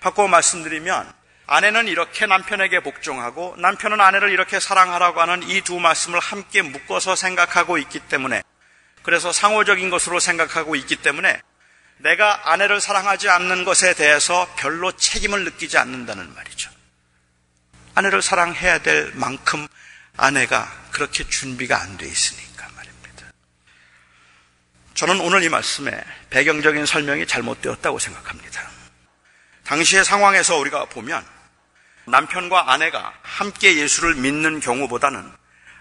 [0.00, 1.12] 바꿔 말씀드리면
[1.50, 7.78] 아내는 이렇게 남편에게 복종하고 남편은 아내를 이렇게 사랑하라고 하는 이 두 말씀을 함께 묶어서 생각하고
[7.78, 8.42] 있기 때문에
[9.02, 11.40] 그래서 상호적인 것으로 생각하고 있기 때문에
[11.96, 16.70] 내가 아내를 사랑하지 않는 것에 대해서 별로 책임을 느끼지 않는다는 말이죠.
[17.94, 19.66] 아내를 사랑해야 될 만큼
[20.18, 23.24] 아내가 그렇게 준비가 안 돼 있으니까 말입니다.
[24.92, 28.68] 저는 오늘 이 말씀에 배경적인 설명이 잘못되었다고 생각합니다.
[29.64, 31.24] 당시의 상황에서 우리가 보면
[32.08, 35.32] 남편과 아내가 함께 예수를 믿는 경우보다는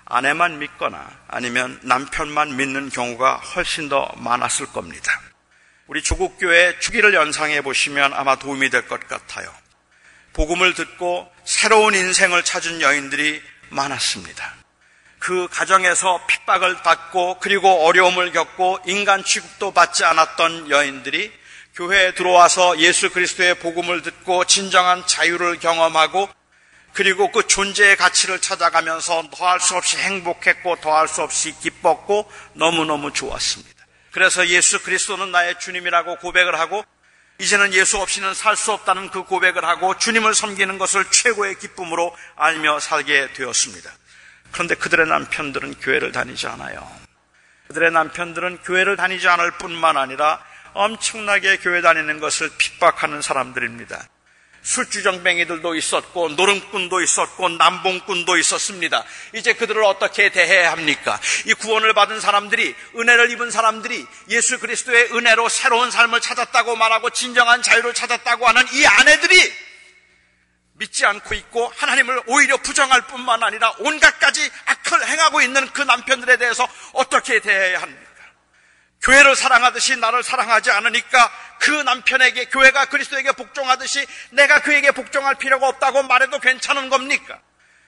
[0.06, 5.22] 아내만 믿거나 아니면 남편만 믿는 경우가 훨씬 더 많았을 겁니다.
[5.88, 9.54] 우리 조국교회 주기를 연상해 보시면 아마 도움이 될 것 같아요.
[10.34, 14.54] 복음을 듣고 새로운 인생을 찾은 여인들이 많았습니다.
[15.20, 21.32] 그 가정에서 핍박을 받고 그리고 어려움을 겪고 인간 취급도 받지 않았던 여인들이
[21.78, 26.28] 교회에 들어와서 예수 그리스도의 복음을 듣고 진정한 자유를 경험하고
[26.94, 33.86] 그리고 그 존재의 가치를 찾아가면서 더할 수 없이 행복했고 더할 수 없이 기뻤고 너무너무 좋았습니다.
[34.10, 36.84] 그래서 예수 그리스도는 나의 주님이라고 고백을 하고
[37.38, 42.80] 이제는 예수 없이는 살 수 없다는 그 고백을 하고 주님을 섬기는 것을 최고의 기쁨으로 알며
[42.80, 43.92] 살게 되었습니다.
[44.52, 46.92] 그런데 그들의 남편들은 교회를 다니지 않아요.
[47.68, 50.44] 그들의 남편들은 교회를 다니지 않을 뿐만 아니라
[50.78, 54.08] 엄청나게 교회 다니는 것을 핍박하는 사람들입니다.
[54.62, 59.06] 술주정뱅이들도 있었고 노름꾼도 있었고 남봉꾼도 있었습니다.
[59.34, 61.20] 이제 그들을 어떻게 대해야 합니까?
[61.46, 67.62] 이 구원을 받은 사람들이 은혜를 입은 사람들이 예수 그리스도의 은혜로 새로운 삶을 찾았다고 말하고 진정한
[67.62, 69.54] 자유를 찾았다고 하는 이 아내들이
[70.74, 76.38] 믿지 않고 있고 하나님을 오히려 부정할 뿐만 아니라 온갖 가지 악을 행하고 있는 그 남편들에
[76.38, 78.17] 대해서 어떻게 대해야 합니까?
[79.08, 86.04] 교회를 사랑하듯이 나를 사랑하지 않으니까 그 남편에게 교회가 그리스도에게 복종하듯이 내가 그에게 복종할 필요가 없다고
[86.04, 87.40] 말해도 괜찮은 겁니까?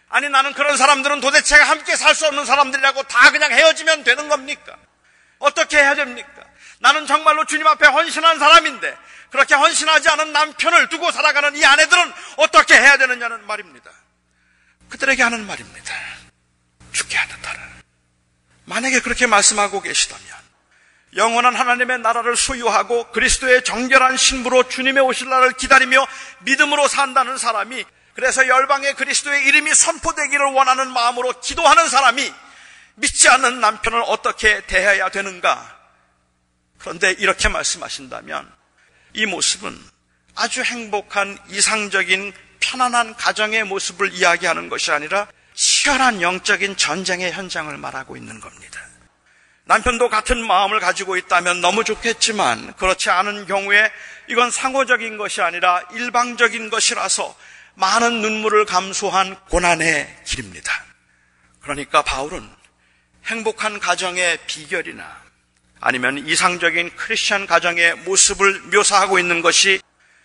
[0.08, 4.78] 아니 나는 그런 사람들은 도대체 함께 살 수 없는 사람들이라고 다 그냥 헤어지면 되는 겁니까?
[5.40, 6.42] 어떻게 해야 됩니까?
[6.80, 8.98] 나는 정말로 주님 앞에 헌신한 사람인데
[9.30, 13.92] 그렇게 헌신하지 않은 남편을 두고 살아가는 이 아내들은 어떻게 해야 되느냐는 말입니다.
[14.88, 15.94] 그들에게 하는 말입니다.
[16.94, 17.60] 죽게 하듯하라.
[18.66, 20.49] 만약에 그렇게 말씀하고 계시다면
[21.16, 26.06] 영원한 하나님의 나라를 소유하고 그리스도의 정결한 신부로 주님의 오실 날을 기다리며
[26.40, 27.84] 믿음으로 산다는 사람이
[28.14, 32.34] 그래서 열방의 그리스도의 이름이 선포되기를 원하는 마음으로 기도하는 사람이
[32.96, 35.78] 믿지 않는 남편을 어떻게 대해야 되는가?
[36.80, 38.52] 그런데 이렇게 말씀하신다면
[39.14, 39.78] 이 모습은
[40.36, 48.40] 아주 행복한 이상적인 편안한 가정의 모습을 이야기하는 것이 아니라 치열한 영적인 전쟁의 현장을 말하고 있는
[48.40, 48.69] 겁니다.
[49.70, 53.92] 남편도 같은 마음을 가지고 있다면 너무 좋겠지만 그렇지 않은 경우에
[54.28, 57.38] 이건 상호적인 것이 아니라 일방적인 것이라서
[57.76, 60.86] 많은 눈물을 감수한 고난의 길입니다.
[61.62, 62.50] 그러니까 바울은
[63.28, 65.22] 행복한 가정의 비결이나
[65.82, 69.80] 아니면 이상적인 크리스천 가정의 모습을 묘사하고 있는 것이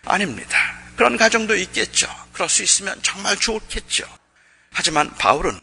[0.05, 0.57] 아닙니다.
[0.95, 2.09] 그런 가정도 있겠죠.
[2.33, 4.05] 그럴 수 있으면 정말 좋겠죠.
[4.73, 5.59] 하지만 바울은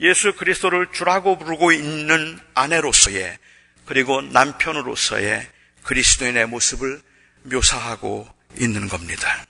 [0.00, 3.38] 예수 그리스도를 주라고 부르고 있는 아내로서의
[3.86, 5.48] 그리고 남편으로서의
[5.82, 7.00] 그리스도인의 모습을
[7.42, 8.28] 묘사하고
[8.58, 9.44] 있는 겁니다.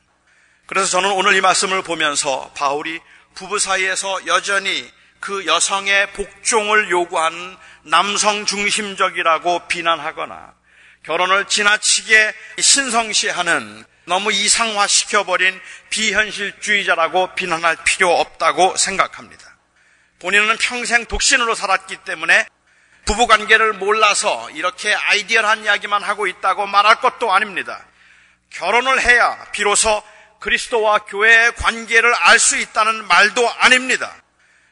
[0.66, 3.00] 그래서 저는 오늘 이 말씀을 보면서 바울이
[3.34, 4.90] 부부 사이에서 여전히
[5.20, 10.54] 그 여성의 복종을 요구하는 남성 중심적이라고 비난하거나
[11.04, 19.57] 결혼을 지나치게 신성시하는 너무 이상화시켜버린 비현실주의자라고 비난할 필요 없다고 생각합니다.
[20.20, 22.46] 본인은 평생 독신으로 살았기 때문에
[23.04, 27.84] 부부 관계를 몰라서 이렇게 아이디어한 이야기만 하고 있다고 말할 것도 아닙니다.
[28.50, 30.02] 결혼을 해야 비로소
[30.40, 34.14] 그리스도와 교회의 관계를 알 수 있다는 말도 아닙니다.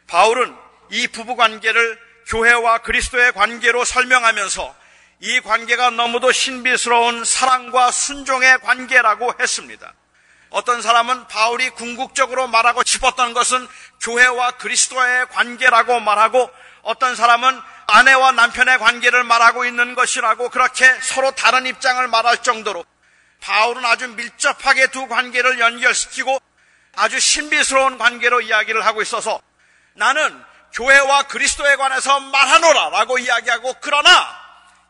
[0.07, 0.55] 바울은
[0.91, 4.77] 이 부부 관계를 교회와 그리스도의 관계로 설명하면서
[5.21, 9.95] 이 관계가 너무도 신비스러운 사랑과 순종의 관계라고 했습니다.
[10.51, 13.67] 어떤 사람은 바울이 궁극적으로 말하고 싶었던 것은
[14.03, 16.51] 교회와 그리스도의 관계라고 말하고
[16.83, 22.85] 어떤 사람은 아내와 남편의 관계를 말하고 있는 것이라고 그렇게 서로 다른 입장을 말할 정도로
[23.41, 26.41] 바울은 아주 밀접하게 두 관계를 연결시키고
[26.97, 29.41] 아주 신비스러운 관계로 이야기를 하고 있어서
[29.95, 30.43] 나는
[30.73, 34.46] 교회와 그리스도에 관해서 말하노라 라고 이야기하고 그러나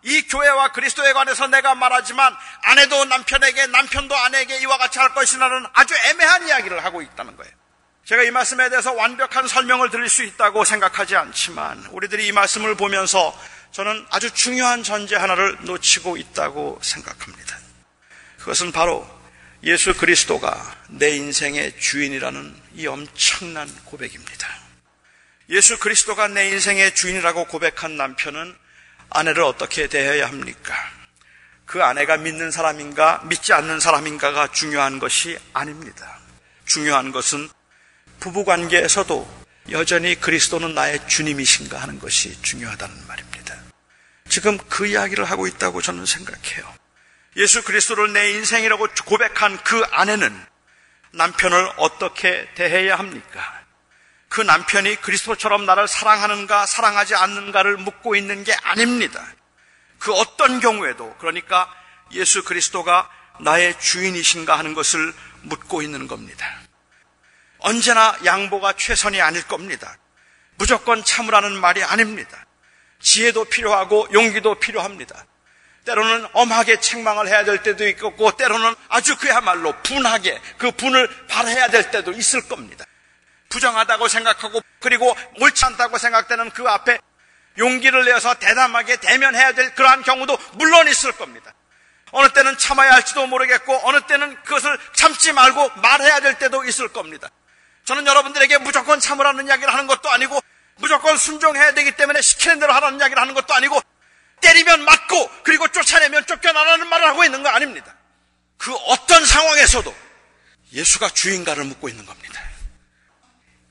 [0.07, 2.33] 이 교회와 그리스도에 관해서 내가 말하지만
[2.63, 7.53] 아내도 남편에게 남편도 아내에게 이와 같이 할 것이라는 아주 애매한 이야기를 하고 있다는 거예요.
[8.05, 13.37] 제가 이 말씀에 대해서 완벽한 설명을 드릴 수 있다고 생각하지 않지만 우리들이 이 말씀을 보면서
[13.73, 17.59] 저는 아주 중요한 전제 하나를 놓치고 있다고 생각합니다.
[18.39, 19.11] 그것은 바로
[19.65, 24.49] 예수 그리스도가 내 인생의 주인이라는 이 엄청난 고백입니다.
[25.51, 28.66] 예수 그리스도가 내 인생의 주인이라고 고백한 남편은
[29.11, 30.75] 아내를 어떻게 대해야 합니까?
[31.65, 36.19] 그 아내가 믿는 사람인가 믿지 않는 사람인가가 중요한 것이 아닙니다.
[36.65, 37.49] 중요한 것은
[38.21, 43.57] 부부 관계에서도 여전히 그리스도는 나의 주님이신가 하는 것이 중요하다는 말입니다.
[44.29, 46.73] 지금 그 이야기를 하고 있다고 저는 생각해요.
[47.37, 50.41] 예수 그리스도를 내 인생이라고 고백한 그 아내는
[51.13, 53.66] 남편을 어떻게 대해야 합니까?
[54.29, 59.25] 그 남편이 그리스도처럼 나를 사랑하는가 사랑하지 않는가를 묻고 있는 게 아닙니다.
[59.99, 61.73] 그 어떤 경우에도 그러니까
[62.13, 63.11] 예수 그리스도가
[63.41, 65.13] 나의 주인이신가 하는 것을
[65.43, 66.47] 묻고 있는 겁니다.
[67.59, 69.97] 언제나 양보가 최선이 아닐 겁니다.
[70.57, 72.47] 무조건 참으라는 말이 아닙니다.
[73.01, 75.27] 지혜도 필요하고 용기도 필요합니다.
[75.85, 81.91] 때로는 엄하게 책망을 해야 될 때도 있고 때로는 아주 그야말로 분하게 그 분을 발해야 될
[81.91, 82.86] 때도 있을 겁니다.
[83.57, 86.99] 부정하다고 생각하고 그리고 옳지 않다고 생각되는 그 앞에
[87.59, 91.55] 용기를 내어서 대담하게 대면해야 될 그러한 경우도 물론 있을 겁니다.
[92.13, 97.29] 어느 때는 참아야 할지도 모르겠고 어느 때는 그것을 참지 말고 말해야 될 때도 있을 겁니다.
[97.85, 100.41] 저는 여러분들에게 무조건 참으라는 이야기를 하는 것도 아니고
[100.77, 103.81] 무조건 순종해야 되기 때문에 시키는 대로 하라는 이야기를 하는 것도 아니고
[104.43, 107.95] 때리면 맞고 그리고 쫓아내면 쫓겨나라는 말을 하고 있는 거 아닙니다.
[108.59, 109.95] 그 어떤 상황에서도
[110.73, 112.36] 예수가 주인가를 묻고 있는 겁니다.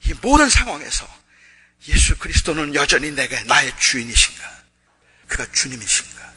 [0.07, 1.07] 이 모든 상황에서
[1.87, 4.43] 예수 그리스도는 여전히 내가 나의 주인이신가?
[5.27, 6.33] 그가 주님이신가?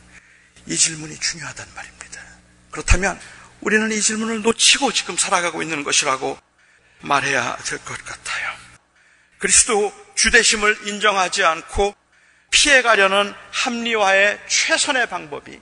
[0.67, 2.23] 이 질문이 중요하단 말입니다.
[2.71, 3.19] 그렇다면
[3.61, 6.39] 우리는 이 질문을 놓치고 지금 살아가고 있는 것이라고
[7.01, 8.53] 말해야 될 것 같아요.
[9.39, 11.95] 그리스도 주대심을 인정하지 않고
[12.51, 15.61] 피해가려는 합리화의 최선의 방법이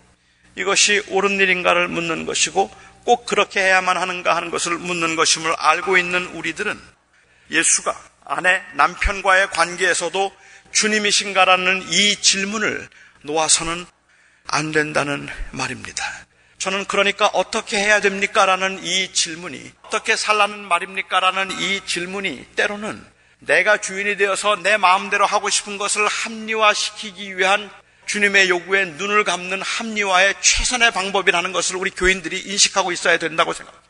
[0.57, 2.71] 이것이 옳은 일인가를 묻는 것이고
[3.05, 6.96] 꼭 그렇게 해야만 하는가 하는 것을 묻는 것임을 알고 있는 우리들은
[7.51, 10.33] 예수가 아내, 남편과의 관계에서도
[10.73, 12.89] 주님이신가라는 이 질문을
[13.23, 13.87] 놓아서는
[14.49, 16.05] 안 된다는 말입니다.
[16.59, 18.47] 저는 그러니까 어떻게 해야 됩니까?
[18.47, 21.21] 라는 이 질문이, 어떻게 살라는 말입니까?
[21.21, 23.05] 라는 이 질문이 때로는
[23.39, 27.71] 내가 주인이 되어서 내 마음대로 하고 싶은 것을 합리화시키기 위한
[28.07, 33.86] 주님의 요구에 눈을 감는 합리화의 최선의 방법이라는 것을 우리 교인들이 인식하고 있어야 된다고 생각합니다.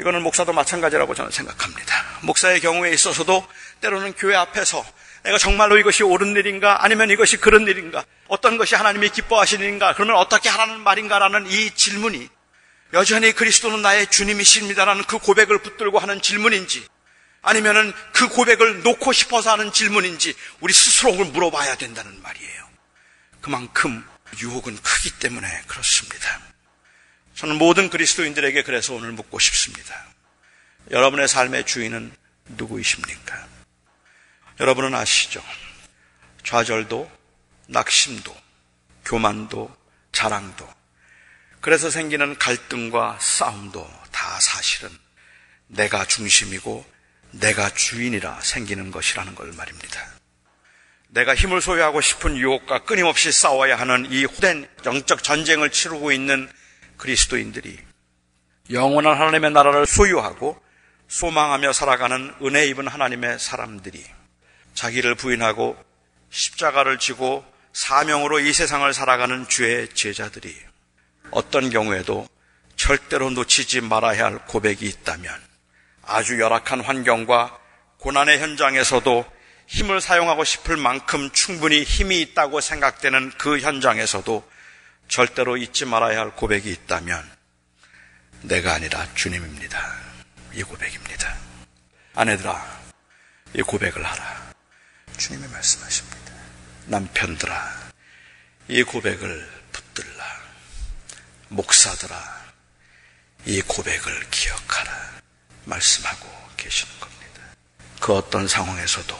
[0.00, 2.04] 이거는 목사도 마찬가지라고 저는 생각합니다.
[2.22, 3.46] 목사의 경우에 있어서도
[3.80, 4.84] 때로는 교회 앞에서
[5.22, 10.16] 내가 정말로 이것이 옳은 일인가 아니면 이것이 그런 일인가 어떤 것이 하나님이 기뻐하시는 일인가 그러면
[10.16, 12.28] 어떻게 하라는 말인가라는 이 질문이
[12.92, 16.86] 여전히 그리스도는 나의 주님이십니다라는 그 고백을 붙들고 하는 질문인지
[17.42, 22.68] 아니면은 그 고백을 놓고 싶어서 하는 질문인지 우리 스스로를 물어봐야 된다는 말이에요.
[23.40, 24.06] 그만큼
[24.40, 26.40] 유혹은 크기 때문에 그렇습니다.
[27.34, 30.06] 저는 모든 그리스도인들에게 그래서 오늘 묻고 싶습니다.
[30.90, 32.12] 여러분의 삶의 주인은
[32.50, 33.48] 누구이십니까?
[34.60, 35.42] 여러분은 아시죠?
[36.44, 37.10] 좌절도,
[37.66, 38.36] 낙심도,
[39.04, 39.74] 교만도,
[40.12, 40.68] 자랑도,
[41.60, 44.90] 그래서 생기는 갈등과 싸움도 다 사실은
[45.66, 46.84] 내가 중심이고
[47.32, 50.06] 내가 주인이라 생기는 것이라는 걸 말입니다.
[51.08, 56.48] 내가 힘을 소유하고 싶은 유혹과 끊임없이 싸워야 하는 이 후된 영적 전쟁을 치르고 있는
[56.96, 57.78] 그리스도인들이
[58.70, 60.60] 영원한 하나님의 나라를 소유하고
[61.08, 64.04] 소망하며 살아가는 은혜 입은 하나님의 사람들이
[64.74, 65.76] 자기를 부인하고
[66.30, 70.54] 십자가를 지고 사명으로 이 세상을 살아가는 주의 제자들이
[71.30, 72.26] 어떤 경우에도
[72.76, 75.32] 절대로 놓치지 말아야 할 고백이 있다면
[76.02, 77.58] 아주 열악한 환경과
[77.98, 79.24] 고난의 현장에서도
[79.66, 84.46] 힘을 사용하고 싶을 만큼 충분히 힘이 있다고 생각되는 그 현장에서도
[85.08, 87.30] 절대로 잊지 말아야 할 고백이 있다면
[88.42, 89.78] 내가 아니라 주님입니다.
[90.52, 91.36] 이 고백입니다.
[92.14, 92.82] 아내들아,
[93.54, 94.52] 이 고백을 하라.
[95.16, 96.32] 주님이 말씀하십니다.
[96.86, 97.90] 남편들아,
[98.68, 100.24] 이 고백을 붙들라.
[101.48, 102.44] 목사들아,
[103.46, 105.14] 이 고백을 기억하라.
[105.64, 107.40] 말씀하고 계시는 겁니다.
[108.00, 109.16] 그 어떤 상황에서도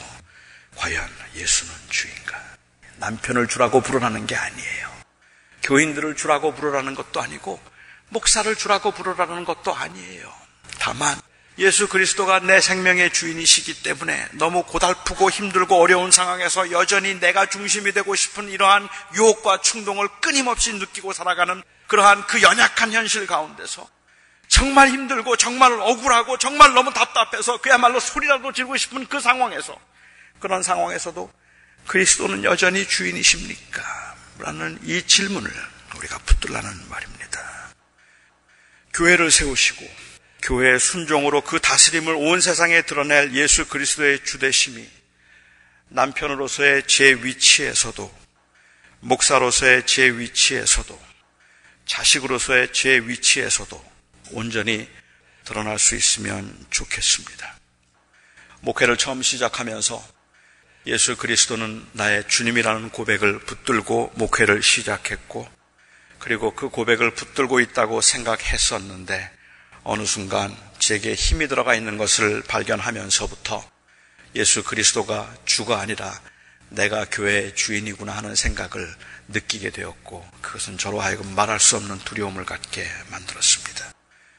[0.75, 2.41] 과연 예수는 주인가?
[2.97, 4.94] 남편을 주라고 부르라는 게 아니에요.
[5.65, 7.59] 교인들을 주라고 부르라는 것도 아니고
[8.09, 10.31] 목사를 주라고 부르라는 것도 아니에요.
[10.79, 11.19] 다만
[11.57, 18.13] 예수 그리스도가 내 생명의 주인이시기 때문에 너무 고달프고 힘들고 어려운 상황에서 여전히 내가 중심이 되고
[18.13, 23.87] 싶은 이러한 유혹과 충동을 끊임없이 느끼고 살아가는 그러한 그 연약한 현실 가운데서
[24.47, 29.75] 정말 힘들고 정말 억울하고 정말 너무 답답해서 그야말로 소리라도 지르고 싶은 그 상황에서
[30.39, 31.31] 그런 상황에서도
[31.87, 34.04] 그리스도는 여전히 주인이십니까?
[34.39, 35.49] 라는 이 질문을
[35.97, 37.71] 우리가 붙들라는 말입니다.
[38.93, 39.85] 교회를 세우시고
[40.43, 44.87] 교회의 순종으로 그 다스림을 온 세상에 드러낼 예수 그리스도의 주대심이
[45.89, 48.13] 남편으로서의 제 위치에서도
[48.99, 51.01] 목사로서의 제 위치에서도
[51.85, 53.83] 자식으로서의 제 위치에서도
[54.31, 54.89] 온전히
[55.43, 57.59] 드러날 수 있으면 좋겠습니다.
[58.61, 60.14] 목회를 처음 시작하면서
[60.87, 65.49] 예수 그리스도는 나의 주님이라는 고백을 붙들고 목회를 시작했고,
[66.19, 69.31] 그리고 그 고백을 붙들고 있다고 생각했었는데,
[69.83, 73.67] 어느 순간 제게 힘이 들어가 있는 것을 발견하면서부터
[74.35, 76.19] 예수 그리스도가 주가 아니라
[76.69, 78.93] 내가 교회의 주인이구나 하는 생각을
[79.29, 83.91] 느끼게 되었고, 그것은 저로 하여금 말할 수 없는 두려움을 갖게 만들었습니다.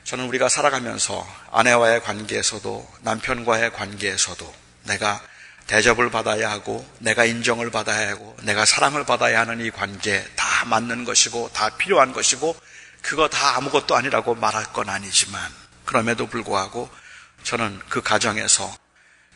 [0.05, 5.21] 저는 우리가 살아가면서 아내와의 관계에서도 남편과의 관계에서도 내가
[5.67, 11.05] 대접을 받아야 하고 내가 인정을 받아야 하고 내가 사랑을 받아야 하는 이 관계 다 맞는
[11.05, 12.57] 것이고 다 필요한 것이고
[13.03, 15.41] 그거 다 아무것도 아니라고 말할 건 아니지만
[15.85, 16.89] 그럼에도 불구하고
[17.43, 18.77] 저는 그 가정에서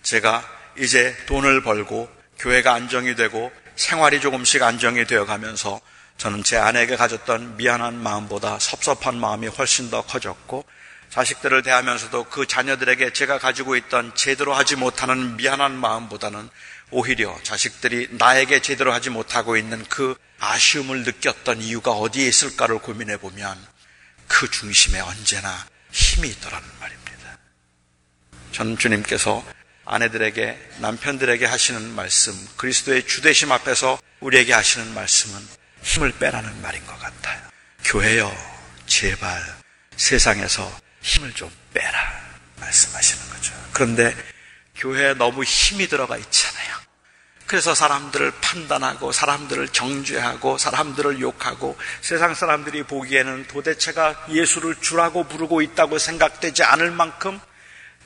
[0.03, 0.45] 제가
[0.79, 2.09] 이제 돈을 벌고
[2.39, 5.81] 교회가 안정이 되고 생활이 조금씩 안정이 되어 가면서
[6.17, 10.65] 저는 제 아내에게 가졌던 미안한 마음보다 섭섭한 마음이 훨씬 더 커졌고
[11.11, 16.49] 자식들을 대하면서도 그 자녀들에게 제가 가지고 있던 제대로 하지 못하는 미안한 마음보다는
[16.93, 23.59] 오히려 자식들이 나에게 제대로 하지 못하고 있는 그 아쉬움을 느꼈던 이유가 어디에 있을까를 고민해 보면
[24.29, 27.39] 그 중심에 언제나 힘이 있더라는 말입니다.
[28.53, 29.45] 전 주님께서
[29.85, 35.41] 아내들에게 남편들에게 하시는 말씀, 그리스도의 주대심 앞에서 우리에게 하시는 말씀은
[35.83, 37.43] 힘을 빼라는 말인 것 같아요.
[37.85, 38.33] 교회여,
[38.87, 39.43] 제발
[39.97, 40.71] 세상에서
[41.01, 42.21] 힘을 좀 빼라.
[42.61, 43.55] 말씀하시는 거죠.
[43.73, 44.15] 그런데
[44.77, 46.77] 교회에 너무 힘이 들어가 있잖아요.
[47.47, 55.99] 그래서 사람들을 판단하고, 사람들을 정죄하고, 사람들을 욕하고, 세상 사람들이 보기에는 도대체가 예수를 주라고 부르고 있다고
[55.99, 57.41] 생각되지 않을 만큼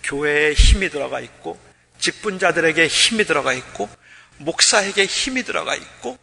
[0.03, 1.61] 교회에 힘이 들어가 있고,
[1.99, 3.90] 직분자들에게 힘이 들어가 있고,
[4.38, 6.18] 목사에게 힘이 들어가 있고,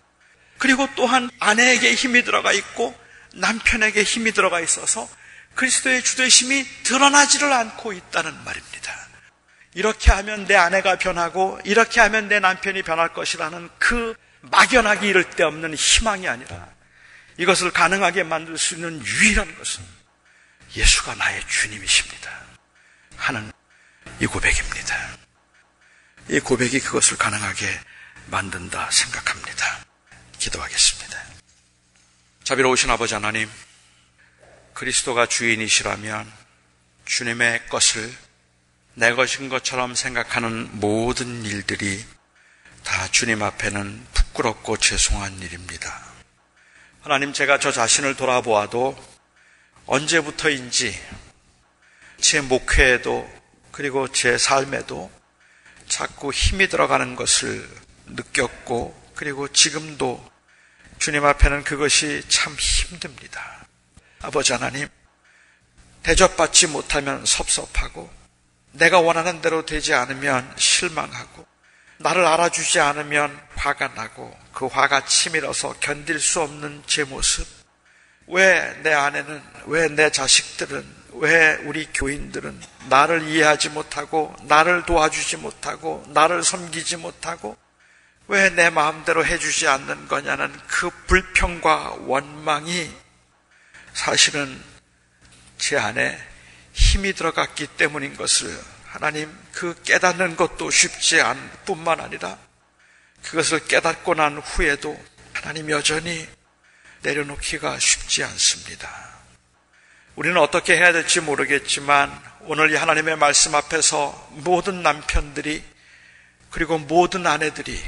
[0.62, 2.96] 그리고 또한 아내에게 힘이 들어가 있고
[3.34, 5.10] 남편에게 힘이 들어가 있어서
[5.56, 9.02] 그리스도의 주도심이 드러나지를 않고 있다는 말입니다.
[9.74, 15.44] 이렇게 하면 내 아내가 변하고 이렇게 하면 내 남편이 변할 것이라는 그 막연하기 이를 데
[15.44, 16.68] 없는 희망이 아니라
[17.38, 19.84] 이것을 가능하게 만들 수 있는 유일한 것은
[20.76, 22.32] 예수가 나의 주님이십니다.
[23.18, 23.52] 하는
[24.20, 25.18] 이 고백입니다.
[26.30, 27.68] 이 고백이 그것을 가능하게
[28.28, 29.86] 만든다 생각합니다.
[30.38, 31.22] 기도하겠습니다.
[32.44, 33.50] 자비로우신 아버지 하나님,
[34.74, 36.32] 그리스도가 주인이시라면
[37.06, 38.12] 주님의 것을
[38.94, 42.04] 내 것인 것처럼 생각하는 모든 일들이
[42.84, 46.04] 다 주님 앞에는 부끄럽고 죄송한 일입니다.
[47.02, 48.98] 하나님, 제가 저 자신을 돌아보아도
[49.86, 51.00] 언제부터인지
[52.20, 53.30] 제 목회에도
[53.72, 55.12] 그리고 제 삶에도
[55.88, 57.68] 자꾸 힘이 들어가는 것을
[58.06, 60.32] 느꼈고 그리고 지금도
[61.00, 63.61] 주님 앞에는 그것이 참 힘듭니다.
[64.22, 64.88] 아버지 하나님,
[66.04, 68.12] 대접받지 못하면 섭섭하고,
[68.74, 71.46] 내가 원하는 대로 되지 않으면 실망하고,
[71.98, 77.48] 나를 알아주지 않으면 화가 나고, 그 화가 치밀어서 견딜 수 없는 제 모습,
[78.28, 86.04] 왜 내 아내는, 왜 내 자식들은, 왜 우리 교인들은 나를 이해하지 못하고, 나를 도와주지 못하고,
[86.10, 87.58] 나를 섬기지 못하고,
[88.28, 92.90] 왜 내 마음대로 해주지 않는 거냐는 그 불평과 원망이
[93.94, 94.62] 사실은
[95.58, 96.18] 제 안에
[96.74, 102.38] 힘이 들어갔기 때문인 것을 하나님 그 깨닫는 것도 쉽지 않 뿐만 아니라
[103.24, 105.00] 그것을 깨닫고 난 후에도
[105.34, 106.28] 하나님 여전히
[107.02, 109.12] 내려놓기가 쉽지 않습니다.
[110.16, 115.64] 우리는 어떻게 해야 될지 모르겠지만 오늘 이 하나님의 말씀 앞에서 모든 남편들이
[116.50, 117.82] 그리고 모든 아내들이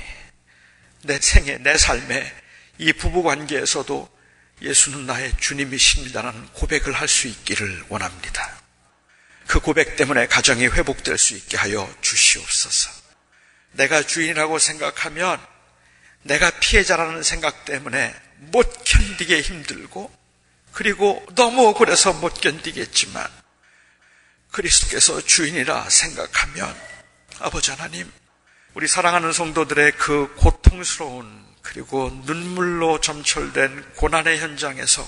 [1.04, 2.34] 내 생에, 내 삶에
[2.78, 4.13] 이 부부 관계에서도
[4.64, 8.64] 예수는 나의 주님이십니다라는 고백을 할 수 있기를 원합니다.
[9.46, 12.90] 그 고백 때문에 가정이 회복될 수 있게 하여 주시옵소서.
[13.74, 15.40] 내가 주인이라고 생각하면
[16.24, 20.12] 내가 피해자라는 생각 때문에 못 견디게 힘들고
[20.72, 23.30] 그리고 너무 억울해서 못 견디겠지만
[24.52, 26.76] 그리스도께서 주인이라 생각하면
[27.40, 28.12] 아버지 하나님,
[28.74, 35.04] 우리 사랑하는 성도들의 그 고통스러운 그리고 눈물로 점철된 고난의 현장에서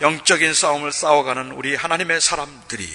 [0.00, 2.86] 영적인 싸움을 싸워가는 우리 하나님의 사람들이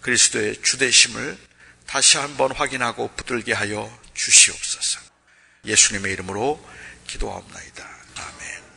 [0.00, 1.38] 그리스도의 주대심을
[1.86, 5.00] 다시 한번 확인하고 붙들게 하여 주시옵소서.
[5.64, 6.60] 예수님의 이름으로
[7.06, 7.88] 기도하옵나이다.
[8.16, 8.68] 아멘.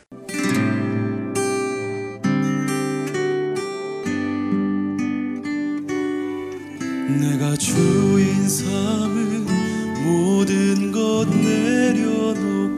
[7.20, 12.71] 내가 주인 삼은 모든 것 내려놓고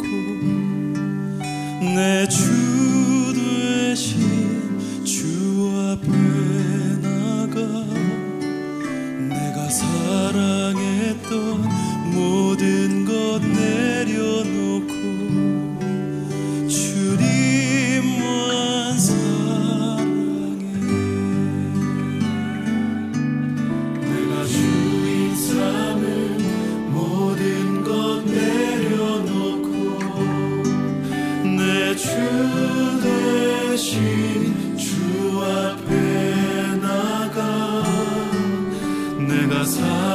[10.35, 11.74] 사랑했던
[34.77, 37.83] 주 앞에 나가.
[39.19, 40.14] 내가 사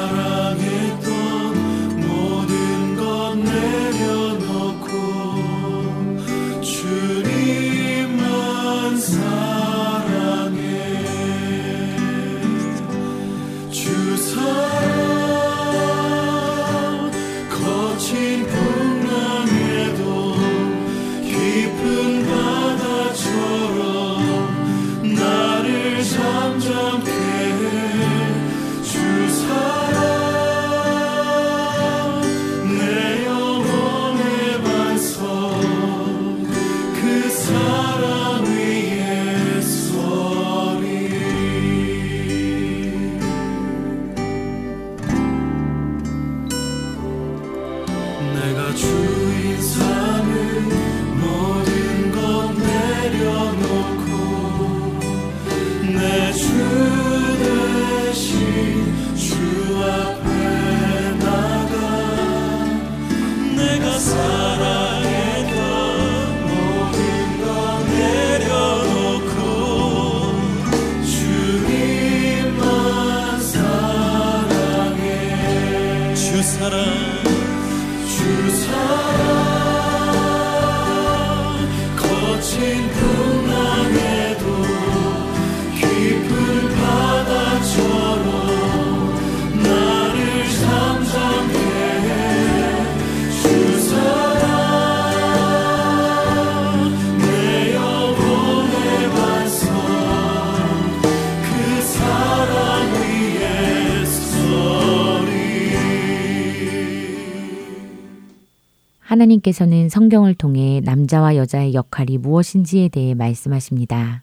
[109.10, 114.22] 하나님께서는 성경을 통해 남자와 여자의 역할이 무엇인지에 대해 말씀하십니다.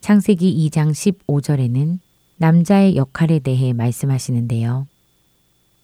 [0.00, 1.98] 창세기 2장 15절에는
[2.38, 4.86] 남자의 역할에 대해 말씀하시는데요.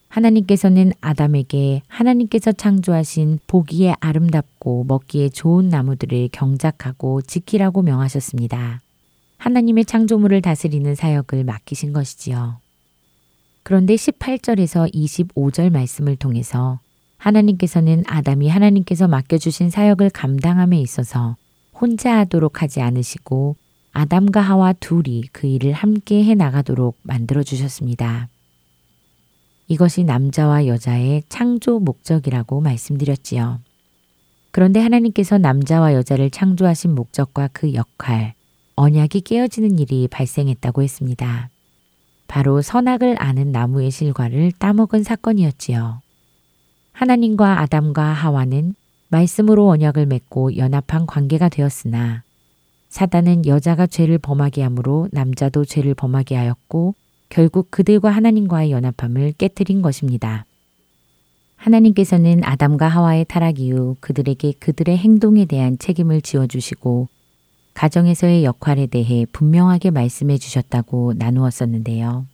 [0.09, 8.81] 하나님께서는 아담에게 하나님께서 창조하신 보기에 아름답고 먹기에 좋은 나무들을 경작하고 지키라고 명하셨습니다.
[9.37, 12.57] 하나님의 창조물을 다스리는 사역을 맡기신 것이지요.
[13.64, 16.81] 그런데 18절에서 25절 말씀을 통해서
[17.25, 21.37] 하나님께서는 아담이 하나님께서 맡겨주신 사역을 감당함에 있어서
[21.72, 23.57] 혼자 하도록 하지 않으시고
[23.93, 28.29] 아담과 하와 둘이 그 일을 함께 해 나가도록 만들어 주셨습니다.
[29.68, 33.61] 이것이 남자와 여자의 창조 목적이라고 말씀드렸지요.
[34.51, 38.35] 그런데 하나님께서 남자와 여자를 창조하신 목적과 그 역할,
[38.77, 41.49] 언약이 깨어지는 일이 발생했다고 했습니다.
[42.27, 46.03] 바로 선악을 아는 나무의 실과를 따먹은 사건이었지요.
[46.95, 48.74] 하나님과 아담과 하와는
[49.09, 52.22] 말씀으로 언약을 맺고 연합한 관계가 되었으나
[52.88, 56.95] 사단은 여자가 죄를 범하게 함으로 남자도 죄를 범하게 하였고
[57.28, 60.47] 결국 그들과 하나님과의 연합함을 깨뜨린 것입니다.
[61.57, 67.09] 하나님께서는 아담과 하와의 타락 이후 그들에게 그들의 행동에 대한 책임을 지어주시고
[67.74, 72.26] 가정에서의 역할에 대해 분명하게 말씀해 주셨다고 나누었었는데요.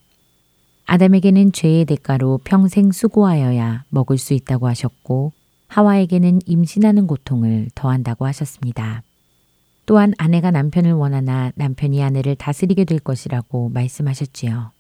[0.91, 5.33] 아담에게는 죄의 대가로 평생 수고하여야 먹을 수 있다고 하셨고
[5.69, 9.05] 하와에게는 임신하는 고통을 더한다고 하셨습니다.
[9.87, 14.73] 또한 아내가 남편을 원하나 남편이 아내를 다스리게 될 것이라고 말씀하셨지요.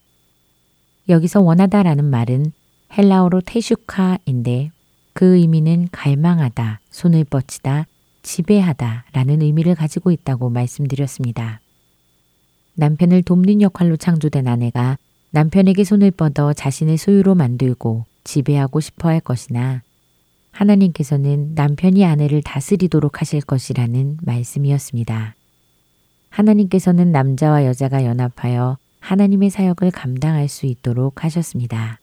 [1.09, 2.51] 여기서 원하다라는 말은
[2.99, 4.73] 헬라어로 테슈카인데
[5.13, 7.87] 그 의미는 갈망하다, 손을 뻗치다,
[8.23, 11.61] 지배하다 라는 의미를 가지고 있다고 말씀드렸습니다.
[12.75, 14.99] 남편을 돕는 역할로 창조된 아내가
[15.33, 19.83] 남편에게 손을 뻗어 자신의 소유로 만들고 지배하고 싶어 할 것이나
[20.51, 25.35] 하나님께서는 남편이 아내를 다스리도록 하실 것이라는 말씀이었습니다.
[26.31, 31.99] 하나님께서는 남자와 여자가 연합하여 하나님의 사역을 감당할 수 있도록 하셨습니다.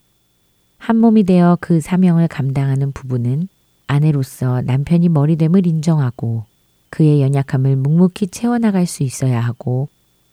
[0.77, 3.47] 한 몸이 되어 그 사명을 감당하는 부부는
[3.87, 6.45] 아내로서 남편이 머리됨을 인정하고
[6.89, 9.89] 그의 연약함을 묵묵히 채워나갈 수 있어야 하고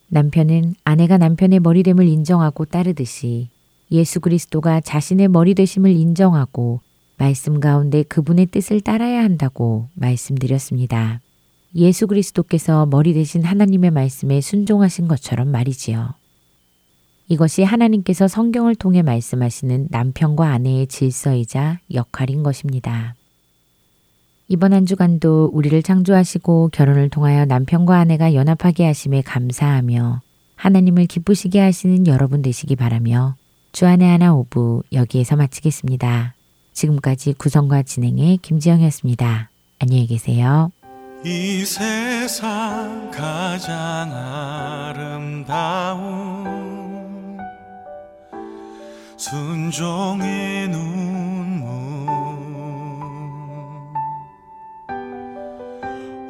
[0.08, 3.48] 남편은 아내가 남편의 머리됨을 인정하고 따르듯이
[3.90, 6.80] 예수 그리스도가 자신의 머리 되심을 인정하고
[7.16, 11.20] 말씀 가운데 그분의 뜻을 따라야 한다고 말씀드렸습니다.
[11.76, 16.14] 예수 그리스도께서 머리 대신 하나님의 말씀에 순종하신 것처럼 말이지요.
[17.28, 23.14] 이것이 하나님께서 성경을 통해 말씀하시는 남편과 아내의 질서이자 역할인 것입니다.
[24.48, 30.20] 이번 한 주간도 우리를 창조하시고 결혼을 통하여 남편과 아내가 연합하게 하심에 감사하며
[30.56, 33.36] 하나님을 기쁘시게 하시는 여러분 되시기 바라며
[33.72, 36.34] 주안의 하나 오부 여기에서 마치겠습니다.
[36.72, 39.50] 지금까지 구성과 진행의 김지영이었습니다.
[39.78, 40.70] 안녕히 계세요.
[41.24, 44.12] 이 세상 가장
[44.92, 46.04] 아름다운
[49.16, 51.33] 순종의 눈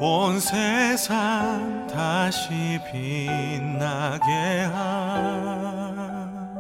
[0.06, 4.28] 온 세상 다시 빛나게
[4.70, 6.54] 한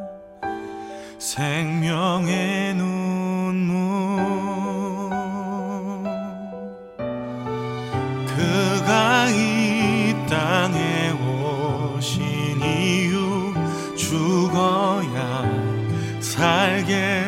[1.18, 4.16] 생명의 눈물.
[8.26, 13.52] 그가 이 땅에 오신 이유
[13.94, 15.44] 죽어야
[16.18, 17.23] 살게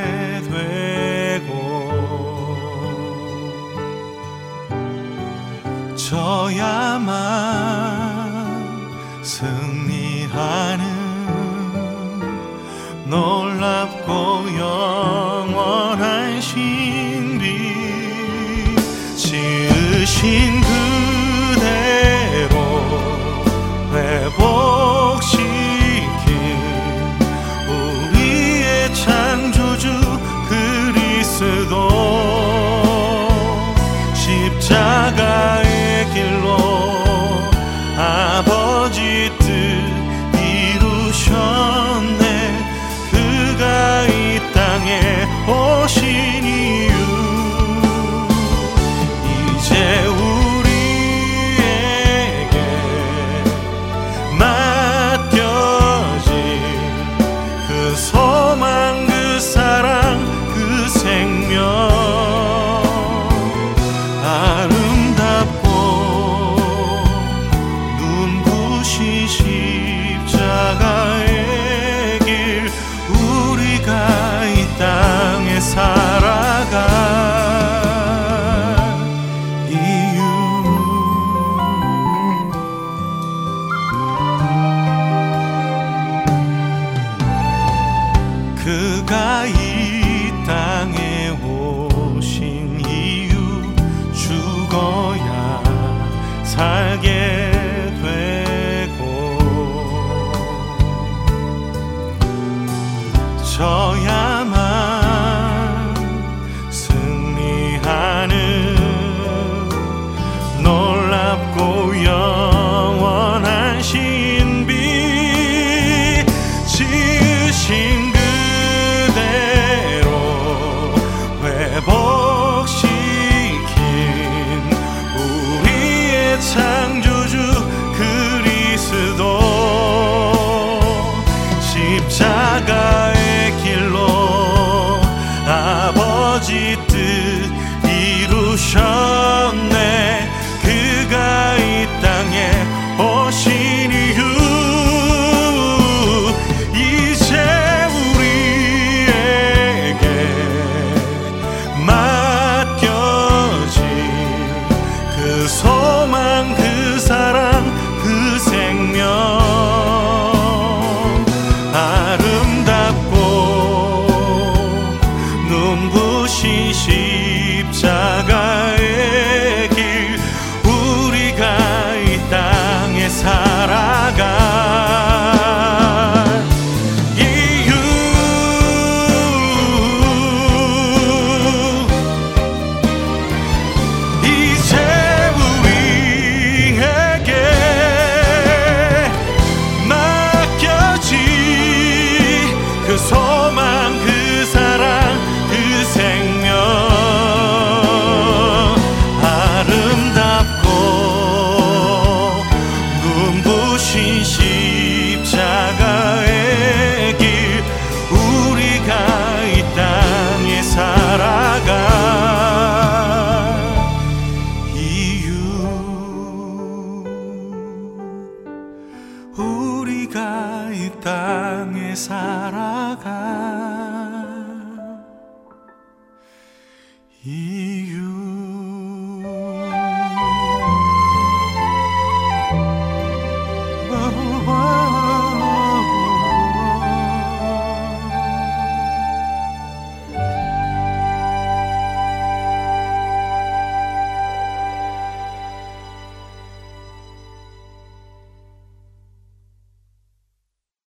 [6.46, 7.10] 저야만
[9.20, 10.84] 승리하는
[13.06, 14.12] 놀랍고
[14.56, 17.74] 영원한 신비
[19.16, 20.85] 지으신 그